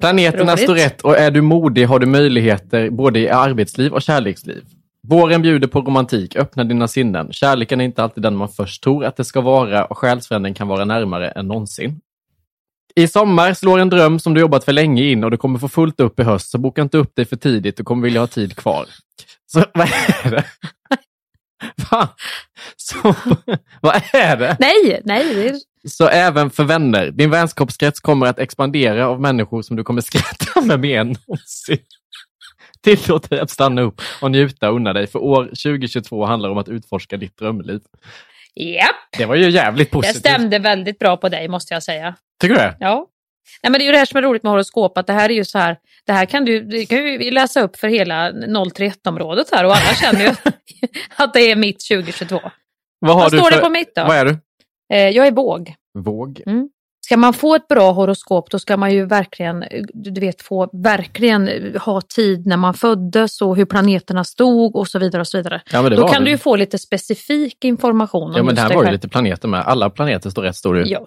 [0.00, 0.62] Planeterna Roligt.
[0.62, 4.64] står rätt och är du modig har du möjligheter både i arbetsliv och kärleksliv.
[5.08, 7.32] Våren bjuder på romantik, öppna dina sinnen.
[7.32, 10.68] Kärleken är inte alltid den man först tror att det ska vara och själsfränden kan
[10.68, 12.00] vara närmare än någonsin.
[12.94, 15.68] I sommar slår en dröm som du jobbat för länge in och du kommer få
[15.68, 17.76] fullt upp i höst, så boka inte upp dig för tidigt.
[17.76, 18.86] Du kommer vilja ha tid kvar.
[19.46, 20.44] Så vad är det?
[21.90, 22.08] Va?
[22.76, 22.96] Så,
[23.80, 24.56] vad är det?
[24.60, 25.34] Nej, nej.
[25.34, 25.56] Det är...
[25.88, 27.10] Så även för vänner.
[27.10, 31.78] Din vänskapskrets kommer att expandera av människor som du kommer skratta med mer än någonsin.
[32.82, 36.58] Tillåt dig att stanna upp och njuta och unna dig, för år 2022 handlar om
[36.58, 37.80] att utforska ditt drömliv.
[38.54, 40.16] Japp, Det var ju jävligt det positivt.
[40.20, 42.14] stämde väldigt bra på dig måste jag säga.
[42.40, 42.76] Tycker du det?
[42.80, 43.06] Ja.
[43.62, 45.30] Nej, men det är ju det här som är roligt med horoskop, att det här
[45.30, 48.30] är ju så här, det här kan du, det kan ju läsa upp för hela
[48.30, 50.28] 0-1-området här och alla känner ju
[51.16, 52.40] att det är mitt 2022.
[52.98, 53.56] Vad, har Vad du står för...
[53.56, 54.04] det på mitt då?
[54.04, 54.38] Vad är du?
[54.92, 55.74] Eh, jag är våg.
[55.98, 56.42] Våg.
[56.46, 56.68] Mm.
[57.04, 61.48] Ska man få ett bra horoskop då ska man ju verkligen, du vet, få verkligen
[61.48, 65.20] eh, ha tid när man föddes och hur planeterna stod och så vidare.
[65.20, 65.62] och så vidare.
[65.72, 66.24] Ja, då kan det.
[66.24, 69.60] du ju få lite specifik information Ja, men det här var ju lite planeter med.
[69.60, 70.82] Alla planeter står rätt, står det.
[70.88, 71.06] Ja,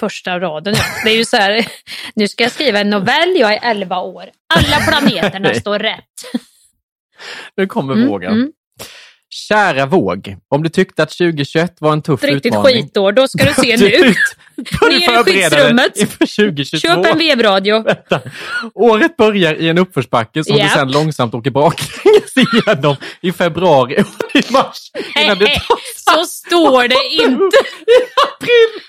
[0.00, 0.82] första raden ja.
[1.04, 1.66] Det är ju så här,
[2.14, 4.24] nu ska jag skriva en novell, jag är 11 år.
[4.54, 6.04] Alla planeterna står rätt.
[7.56, 8.32] Nu kommer Mm, vågen.
[8.32, 8.52] mm.
[9.34, 12.82] Kära våg, om du tyckte att 2021 var en tuff riktigt utmaning.
[12.82, 14.14] skitår, då ska du se Du- nu.
[14.56, 15.96] Du Ner i skyddsrummet.
[15.96, 16.88] inför 2022.
[16.88, 17.84] Köp en vevradio.
[18.74, 20.72] Året börjar i en uppförsbacke som du Japp.
[20.72, 24.90] sen långsamt åker baklänges igenom i februari och i mars.
[25.24, 27.56] Innan du tar Så står det inte.
[28.36, 28.82] april.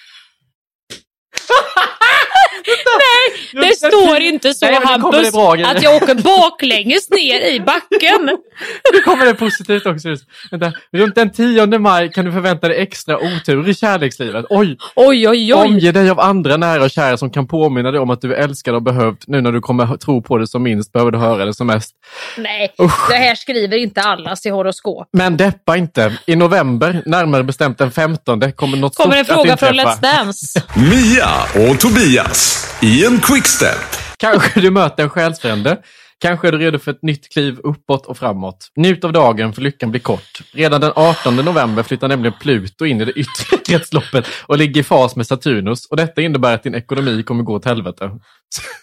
[3.53, 7.59] Nej, det står inte så Nej, kommer Hampus, bra att jag åker baklänges ner i
[7.59, 8.37] backen.
[8.93, 10.07] Nu kommer det positivt också.
[10.51, 10.71] Vänta.
[10.91, 14.45] Runt den 10 maj kan du förvänta dig extra otur i kärlekslivet.
[14.49, 14.77] Oj!
[14.95, 15.53] Oj, oj, oj.
[15.53, 18.37] Omge dig av andra nära och kära som kan påminna dig om att du är
[18.37, 19.17] älskad och behövd.
[19.27, 21.95] Nu när du kommer tro på det som minst behöver du höra det som mest.
[22.37, 23.09] Nej, Usch.
[23.09, 25.09] det här skriver inte allas i horoskop.
[25.13, 26.17] Men deppa inte.
[26.25, 30.07] I november, närmare bestämt den 15, kommer något Kommer en stort fråga att från inträffa.
[30.07, 30.61] Let's Dance.
[31.23, 33.77] Mia och Tobias i en quickstep.
[34.17, 35.77] Kanske du möter en själsfrände.
[36.21, 38.67] Kanske är du redo för ett nytt kliv uppåt och framåt.
[38.75, 40.41] Njut av dagen för lyckan blir kort.
[40.53, 44.83] Redan den 18 november flyttar nämligen Pluto in i det yttre kretsloppet och ligger i
[44.83, 45.85] fas med Saturnus.
[45.89, 48.11] Och detta innebär att din ekonomi kommer gå åt helvete.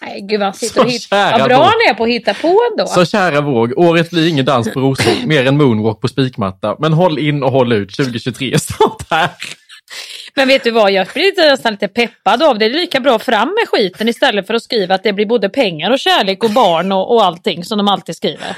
[0.01, 1.39] Nej, gud vad sitter och hittar.
[1.39, 2.87] Vad bra han är på att hitta på ändå.
[2.87, 6.75] Så kära våg, året blir ingen dans på rosor, mer en moonwalk på spikmatta.
[6.79, 9.29] Men håll in och håll ut, 2023 är snart här.
[10.35, 12.69] Men vet du vad, jag blir lite, nästan lite peppad av det.
[12.69, 15.49] Det är lika bra fram med skiten istället för att skriva att det blir både
[15.49, 18.57] pengar och kärlek och barn och, och allting som de alltid skriver.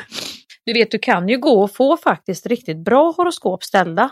[0.65, 4.09] Du vet, du kan ju gå och få faktiskt riktigt bra horoskop ställda.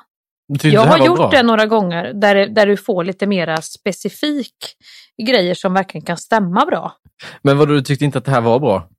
[0.63, 1.30] Jag har gjort bra.
[1.30, 4.56] det några gånger där, där du får lite mera specifik
[5.28, 6.93] grejer som verkligen kan stämma bra.
[7.41, 8.89] Men vad du tyckte inte att det här var bra?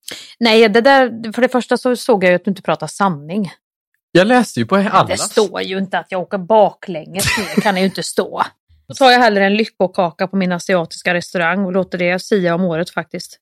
[0.41, 3.51] Nej, det där, för det första så såg jag ju att du inte pratar sanning.
[4.13, 5.05] Jag läste ju på alla.
[5.05, 8.43] Det står ju inte att jag åker baklänges ner, kan det ju inte stå.
[8.89, 12.65] Då tar jag hellre en lyckokaka på min asiatiska restaurang och låter det sia om
[12.65, 13.39] året faktiskt.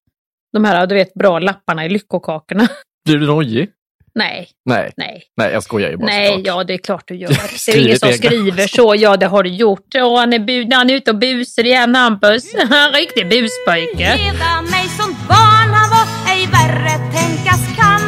[0.53, 2.69] De här, du vet, bra lapparna i lyckokakorna.
[3.05, 3.69] Blir du nojig?
[4.15, 4.93] Nej, Nej.
[4.97, 5.23] nej.
[5.37, 6.47] Nej, jag skojar ju bara Nej, såklart.
[6.47, 7.29] ja det är klart du gör.
[7.67, 8.95] Det är ingen som skriver så.
[8.99, 9.95] Ja, det har du gjort.
[9.95, 12.55] Åh, han är, bu- han är ute och busar igen, Hampus.
[12.55, 14.17] Är riktig buspojke.
[14.17, 18.00] Leda mig som barn han var, ej värre tänkas kan.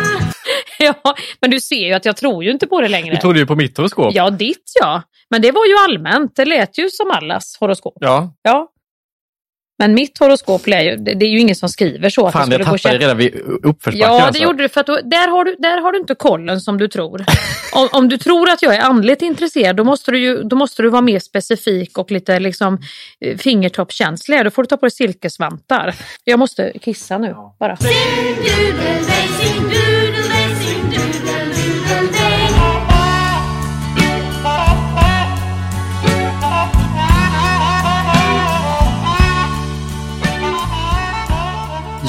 [1.04, 3.14] Ja, men du ser ju att jag tror ju inte på det längre.
[3.14, 4.14] Du trodde ju på mitt horoskop.
[4.14, 5.02] Ja, ditt ja.
[5.30, 6.36] Men det var ju allmänt.
[6.36, 7.96] Det lät ju som allas horoskop.
[8.00, 8.34] Ja.
[8.42, 8.68] Ja.
[9.78, 12.26] Men mitt horoskop, lär ju, det det är ju ingen som skriver så.
[12.26, 13.98] Att Fan, jag gå tappade käpp- redan vid uppförsbacken.
[13.98, 14.42] Ja, det alltså.
[14.42, 14.68] gjorde du.
[14.68, 17.24] För att då, där, har du, där har du inte kollen som du tror.
[17.72, 20.82] om, om du tror att jag är andligt intresserad, då måste du, ju, då måste
[20.82, 22.78] du vara mer specifik och lite liksom,
[23.20, 24.44] eh, fingertoppskänslig.
[24.44, 25.94] Då får du ta på dig silkesvantar.
[26.24, 27.76] Jag måste kissa nu, bara.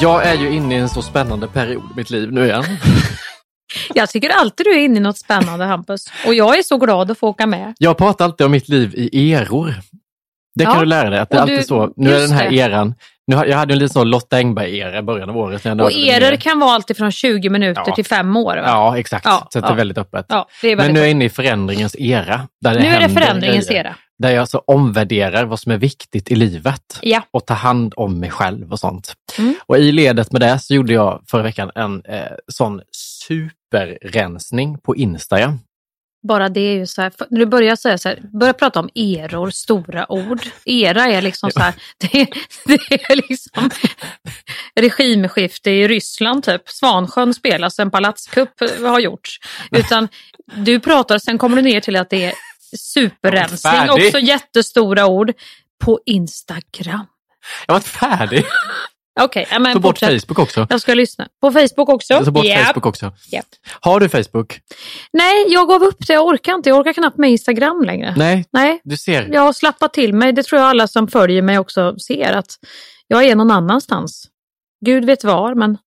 [0.00, 2.64] Jag är ju inne i en så spännande period i mitt liv nu igen.
[3.94, 6.06] Jag tycker alltid du är inne i något spännande, Hampus.
[6.26, 7.74] Och jag är så glad att få åka med.
[7.78, 9.74] Jag pratar alltid om mitt liv i eror.
[10.54, 11.92] Det kan Ja, du lära dig, att det är och du- alltid så.
[11.96, 12.56] Nu är den här det.
[12.56, 12.94] eran,
[13.26, 15.64] nu, jag hade en liten sån Lotta Engberg-era i början av året.
[15.64, 17.94] När jag Och eror kan vara allt från 20 minuter Ja.
[17.94, 18.56] till fem år.
[18.56, 18.62] Va?
[18.66, 19.24] Ja, exakt.
[19.24, 19.72] Ja, så att det ja.
[19.72, 20.26] är väldigt öppet.
[20.28, 22.48] Ja, är Men väldigt nu är jag inne i förändringens era.
[22.60, 23.84] Där det Nu är det förändringens grejer.
[23.84, 23.96] era.
[24.18, 26.98] Där jag alltså omvärderar vad som är viktigt i livet.
[27.02, 27.22] Ja.
[27.30, 29.14] Och tar hand om mig själv och sånt.
[29.38, 29.54] Mm.
[29.66, 32.20] Och i ledet med det så gjorde jag förra veckan en eh,
[32.52, 32.80] sån
[33.28, 35.58] superrensning på Instagram.
[36.28, 38.88] Bara det är ju så här, när du börjar säga så här, börja prata om
[38.94, 40.40] eror, stora ord.
[40.64, 42.28] Era är liksom så här, det är,
[42.64, 43.70] det är liksom
[44.80, 46.68] regimskifte i Ryssland typ.
[46.68, 49.38] Svansjön spelas, en palatskupp har gjorts.
[49.70, 50.08] Utan
[50.54, 52.34] du pratar, sen kommer du ner till att det är
[52.76, 55.32] superrensning, också jättestora ord,
[55.84, 57.06] på Instagram.
[57.66, 58.44] Jag var inte färdig.
[59.20, 60.22] Okej, men Ta bort fortsätt.
[60.22, 60.66] Facebook också.
[60.70, 61.28] Jag ska lyssna.
[61.40, 62.24] På Facebook också?
[62.24, 62.66] Ta bort Japp.
[62.66, 63.12] Facebook också.
[63.32, 63.46] Japp.
[63.80, 64.60] Har du Facebook?
[65.12, 66.12] Nej, jag gav upp det.
[66.12, 66.68] Jag orkar inte.
[66.68, 68.14] Jag orkar knappt med Instagram längre.
[68.16, 68.80] Nej, Nej.
[68.84, 69.28] du ser.
[69.32, 70.32] Jag har slappat till mig.
[70.32, 72.32] Det tror jag alla som följer mig också ser.
[72.32, 72.54] Att
[73.08, 74.24] jag är någon annanstans.
[74.86, 75.78] Gud vet var, men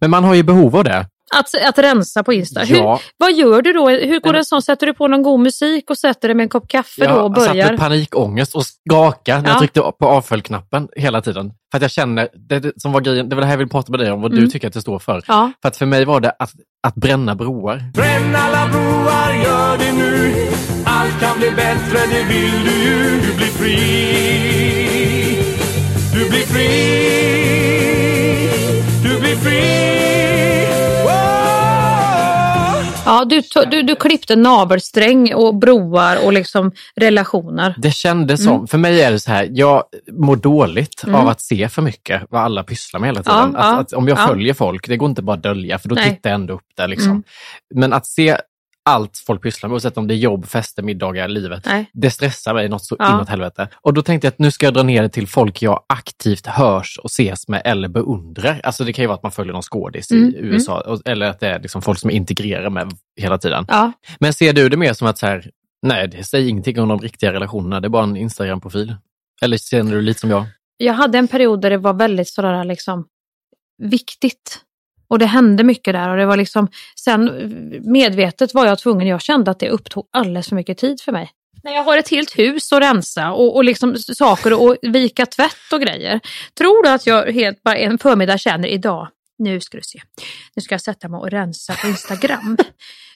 [0.00, 1.06] Men man har ju behov av det.
[1.38, 2.64] Att, att rensa på Insta.
[2.64, 2.66] Ja.
[2.94, 3.88] Hur, vad gör du då?
[3.88, 4.62] Hur går det sån?
[4.62, 7.32] Sätter du på någon god musik och sätter dig med en kopp kaffe då och
[7.36, 7.70] Jag satt börjar?
[7.70, 9.52] med panikångest och skakade när Ja.
[9.52, 11.52] jag tryckte på avfölj-knappen hela tiden.
[11.72, 13.90] För att jag känner, det, som var grejen, det var det här jag vill prata
[13.90, 14.44] med dig om, vad Mm.
[14.44, 15.22] du tycker att det står för.
[15.28, 15.52] Ja.
[15.62, 16.50] För att för mig var det att,
[16.86, 17.82] att bränna broar.
[17.94, 20.32] Bränn alla broar, gör det nu.
[20.84, 23.20] Allt kan bli bättre, det vill du ju.
[23.20, 23.78] Du blir fri.
[26.14, 26.68] Du blir fri.
[29.02, 30.23] Du blir fri.
[33.30, 37.74] Ja, du, du, du klippte navelsträng och broar och liksom relationer.
[37.78, 38.66] Det kändes som, Mm.
[38.66, 41.14] för mig är det så här, jag mår dåligt Mm.
[41.14, 43.54] av att se för mycket vad alla pysslar med hela Ja, tiden.
[43.58, 44.26] ja, att, att om jag ja.
[44.26, 46.10] följer folk, det går inte bara att dölja för då Nej.
[46.10, 46.88] tittar jag ändå upp där.
[46.88, 47.10] Liksom.
[47.10, 47.22] Mm.
[47.74, 48.36] Men att se
[48.84, 51.90] allt folk pysslar med, oavsett om det är jobb, fester, middagar, livet, Nej.
[51.92, 53.14] det stressar mig något så Ja.
[53.14, 53.68] inåt helvete.
[53.74, 56.46] Och då tänkte jag att nu ska jag dra ner det till folk jag aktivt
[56.46, 58.60] hörs och ses med eller beundrar.
[58.62, 61.26] Alltså det kan ju vara att man följer någon skådis Mm, i USA, och- eller
[61.26, 63.64] att det är liksom folk som jag integrerar med hela tiden.
[63.68, 63.92] Ja.
[64.20, 65.50] Men ser du det mer som att så här,
[65.82, 68.94] nej, det säger ingenting om de riktiga relationerna, det är bara en Instagram-profil?
[69.42, 70.44] Eller känner du lite som jag?
[70.76, 73.06] Jag hade en period där det var väldigt sådär liksom
[73.82, 74.60] viktigt.
[75.14, 76.68] Och det hände mycket där och det var liksom,
[77.00, 77.30] sen
[77.84, 81.30] medvetet var jag tvungen, jag kände att det upptog alldeles för mycket tid för mig.
[81.62, 85.72] När jag har ett helt hus att rensa och, och liksom saker och vika tvätt
[85.72, 86.20] och grejer.
[86.58, 89.08] Tror du att jag helt bara en förmiddag känner idag,
[89.38, 90.00] nu ska du se,
[90.56, 92.56] nu ska jag sätta mig och rensa på Instagram.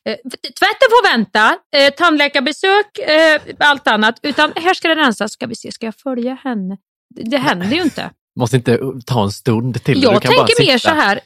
[0.05, 4.21] Eh, Tvätten får vänta, eh, tandläkarbesök, eh, allt annat.
[4.23, 6.77] Utan här ska det rensas, ska vi se, ska jag följa henne?
[7.15, 8.11] Det, händer ju inte.
[8.39, 10.03] Måste inte ta en stund till.
[10.03, 11.21] Jag du kan bara tänker mer så här,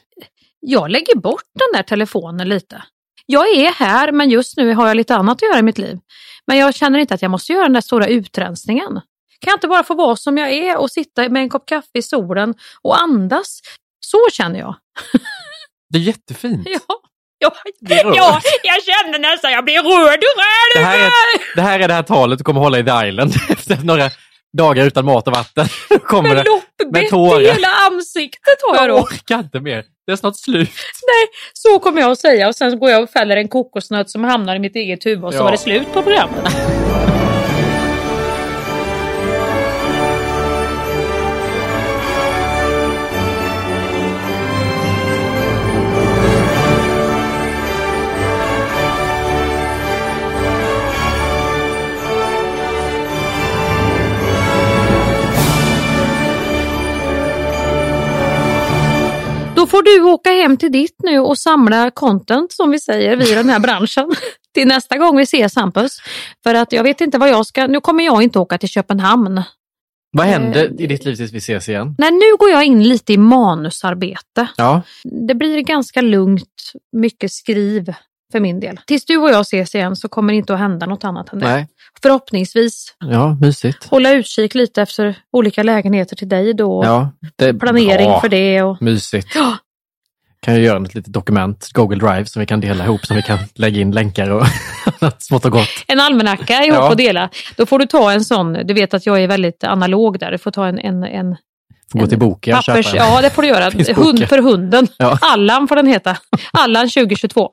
[0.65, 2.83] jag lägger bort den där telefonen lite.
[3.25, 5.99] Jag är här men just nu har jag lite annat att göra i mitt liv.
[6.47, 8.91] Men jag känner inte att jag måste göra den där stora utrensningen.
[9.39, 11.89] Kan jag inte bara få vara som jag är och sitta med en kopp kaffe
[11.93, 13.59] i solen och andas?
[13.99, 14.75] Så känner jag.
[15.89, 16.67] Det är jättefint.
[16.69, 16.95] Ja,
[17.37, 17.53] ja,
[18.15, 20.73] ja jag känner nästan jag blir rörd rörd.
[20.75, 21.11] Det här, är,
[21.55, 24.09] det här är det här talet du kommer hålla i The Island efter några
[24.57, 25.67] dagar utan mat och vatten.
[25.89, 29.01] Då kommer det loppbett i hela ansiktet har jag Jag då.
[29.03, 29.83] orkar inte mer.
[30.05, 30.69] Det är snart slut.
[31.07, 34.23] Nej, så kommer jag att säga och sen går jag och fäller en kokosnöt som
[34.23, 35.43] hamnar i mitt eget huvud och så Ja.
[35.43, 36.45] var det slut på programmet.
[59.73, 63.35] Får du åka hem till ditt nu och samla content som vi säger, vi i
[63.35, 64.11] den här branschen.
[64.53, 65.97] Till nästa gång vi ses Hampus.
[66.43, 69.41] För att jag vet inte vad jag ska, nu kommer jag inte åka till Köpenhamn.
[70.11, 71.95] Vad händer i ditt liv tills vi ses igen?
[71.97, 74.47] Nej, nu går jag in lite i manusarbete.
[74.57, 74.81] Ja,
[75.27, 77.93] Det blir ganska lugnt, mycket skriv
[78.31, 78.79] för min del.
[78.87, 81.39] Tills du och jag ses igen så kommer det inte att hända något annat än
[81.39, 81.45] det.
[81.45, 81.67] nej.
[82.01, 83.83] Förhoppningsvis Ja, mysigt.
[83.89, 86.81] hålla utkik lite efter olika lägenheter till dig då.
[86.85, 88.21] Ja, det är Planering bra.
[88.21, 88.61] för det.
[88.61, 88.81] Och...
[88.81, 89.27] Mysigt.
[89.35, 89.57] Ja.
[90.43, 93.21] Kan jag göra ett litet dokument, Google Drive, som vi kan dela ihop, som vi
[93.21, 94.45] kan lägga in länkar och
[95.19, 95.69] smått och gott.
[95.87, 96.89] En almanacka ihop Ja.
[96.89, 97.29] och dela.
[97.57, 100.37] Då får du ta en sån, du vet att jag är väldigt analog där, du
[100.37, 101.35] får ta en, en, en
[101.91, 102.95] Får gå till boken och köpa en.
[102.95, 103.69] Ja, det får du göra.
[103.95, 104.87] Hund för hunden.
[104.97, 105.17] Ja.
[105.21, 106.17] Allan får den heta.
[106.53, 107.49] Allan 2022.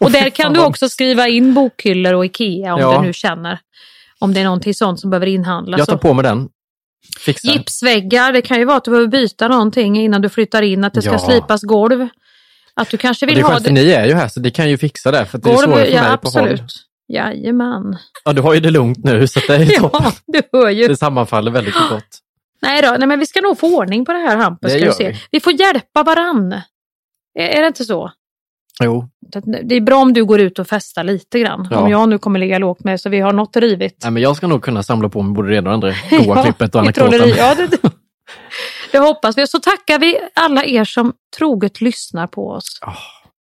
[0.00, 2.98] Och där kan du också skriva in bokhyllor och Ikea om Ja.
[3.00, 3.58] du nu känner.
[4.18, 5.78] Om det är någonting sånt som behöver inhandlas.
[5.78, 6.48] Jag tar på mig den.
[7.18, 7.52] Fixar.
[7.52, 10.94] Gipsväggar, det kan ju vara att du behöver byta någonting innan du flyttar in, att
[10.94, 11.18] det ska Ja.
[11.18, 12.08] slipas golv.
[12.74, 14.50] Att du kanske Och vill det är ha för ni är ju här så ni
[14.50, 15.26] kan ju fixa det.
[15.26, 15.66] För det är golv.
[15.66, 16.42] svårare för Ja, mig på håll.
[16.48, 16.72] absolut.
[17.08, 17.96] Jajamän.
[18.24, 20.00] Ja, du har ju det lugnt nu så det är toppen.
[20.04, 20.88] Ja, du hör ju.
[20.88, 22.18] Det sammanfaller väldigt gott.
[22.62, 24.72] Nej då, nej men vi ska nog få ordning på det här Hampus.
[24.72, 25.08] Det Ska se.
[25.08, 25.16] vi.
[25.30, 26.52] vi får hjälpa varann.
[27.38, 28.10] Är, är det inte så?
[28.84, 29.08] Jo,
[29.64, 31.68] Det är bra om du går ut och festar lite grann.
[31.70, 31.78] Ja.
[31.78, 34.02] Om jag nu kommer ligga lågt med så vi har något rivigt.
[34.02, 36.42] Nej, men jag ska nog kunna samla på mig både det ena och andra goa
[36.42, 37.28] klippet och anekdoten.
[37.36, 37.78] Ja, det, det.
[38.92, 39.46] det hoppas vi.
[39.46, 42.78] Så tackar vi alla er som troget lyssnar på oss.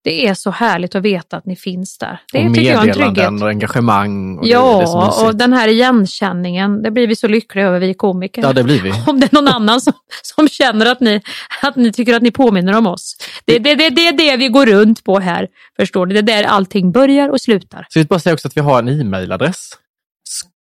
[0.03, 2.19] Det är så härligt att veta att ni finns där.
[2.33, 3.41] Det och tycker jag är en trygghet.
[3.41, 4.37] och engagemang.
[4.37, 5.23] Och det, det Ja, mysigt.
[5.23, 8.41] och den här igenkänningen, det blir vi så lyckliga över vi komiker.
[8.41, 8.93] Ja, det blir vi.
[9.07, 11.21] Om det är någon annan som, som känner att ni,
[11.61, 13.15] att ni tycker att ni påminner om oss.
[13.45, 15.47] Det, det, det, det är det vi går runt på här,
[15.79, 16.13] förstår ni?
[16.13, 17.85] Det är där allting börjar och slutar.
[17.89, 19.69] Så jag vill bara säga också att vi har en e-mailadress.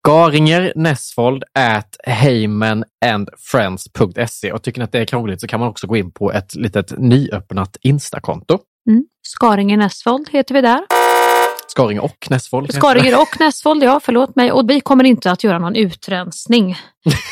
[0.02, 5.88] Skaringer Näsvold at heymanandfriends.se och tycker ni att det är krångligt så kan man också
[5.88, 8.60] gå in på ett litet nyöppnat Instakonto.
[8.90, 9.04] Mm.
[9.28, 10.82] Skaringen Näsvold heter vi där.
[11.68, 12.40] Skaringer och det.
[12.74, 14.52] Skaringer och Näsvold, ja förlåt mig.
[14.52, 16.78] Och vi kommer inte att göra någon utrensning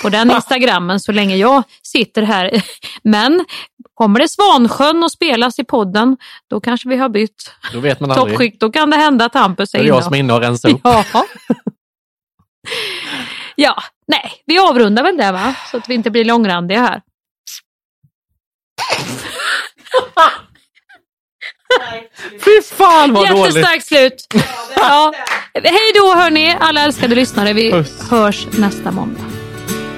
[0.02, 2.64] på den Instagrammen så länge jag sitter här.
[3.04, 3.46] Men
[3.94, 6.18] kommer det Svansjön och spelas i podden,
[6.50, 8.34] då kanske vi har bytt Då vet man aldrig.
[8.36, 8.60] toppskikt.
[8.60, 9.96] Då kan det hända att Hampus Det är är inne.
[9.96, 10.82] jag som är inne och rensar upp.
[10.84, 11.04] Ja.
[13.56, 13.76] ja,
[14.08, 15.56] nej, vi avrundar väl det va?
[15.72, 17.02] Så att vi inte blir långrandiga här.
[22.46, 23.56] Fy fan vad dåligt!
[23.56, 24.28] Jättestarkt slut.
[24.76, 25.14] Ja.
[25.54, 27.54] Hej då hörni, alla älskade lyssnare.
[27.54, 29.22] Vi hörs nästa måndag.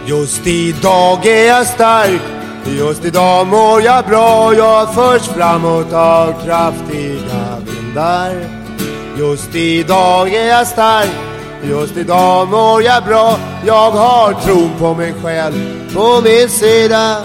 [0.06, 2.22] Just idag är jag stark
[2.66, 8.32] Just idag mår jag bra Jag förs framåt av kraftiga vindar
[9.18, 11.10] Just idag är jag stark
[11.64, 17.18] Just idag mår jag bra Jag har tron på mig själv på min sida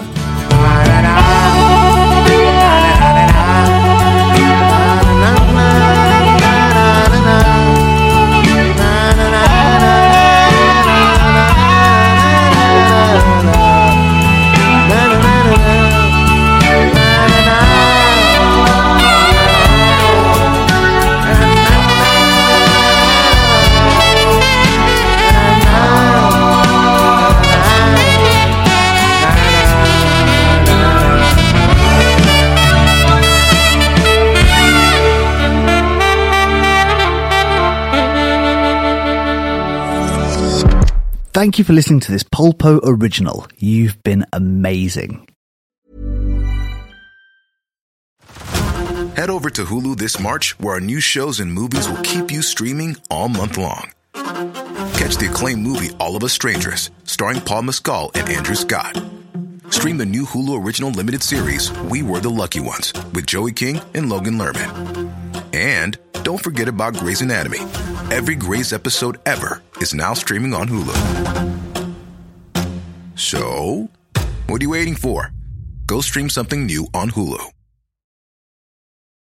[41.35, 43.45] Thank you for listening to this Polpo original.
[43.57, 45.27] You've been amazing.
[49.17, 52.41] Head over to Hulu this March, where our new shows and movies will keep you
[52.41, 53.91] streaming all month long.
[54.13, 58.97] Catch the acclaimed movie All of Us Strangers, starring Paul Mescal and Andrew Scott.
[59.71, 63.81] Stream the new Hulu original limited series We Were the Lucky Ones with Joey King
[63.93, 65.24] and Logan Lerman.
[65.55, 67.59] And don't forget about Grey's Anatomy.
[68.11, 70.97] Every Grey's episode ever is now streaming on Hulu.
[73.15, 73.89] So,
[74.47, 75.31] what are you waiting for?
[75.85, 77.54] Go stream something new on Hulu.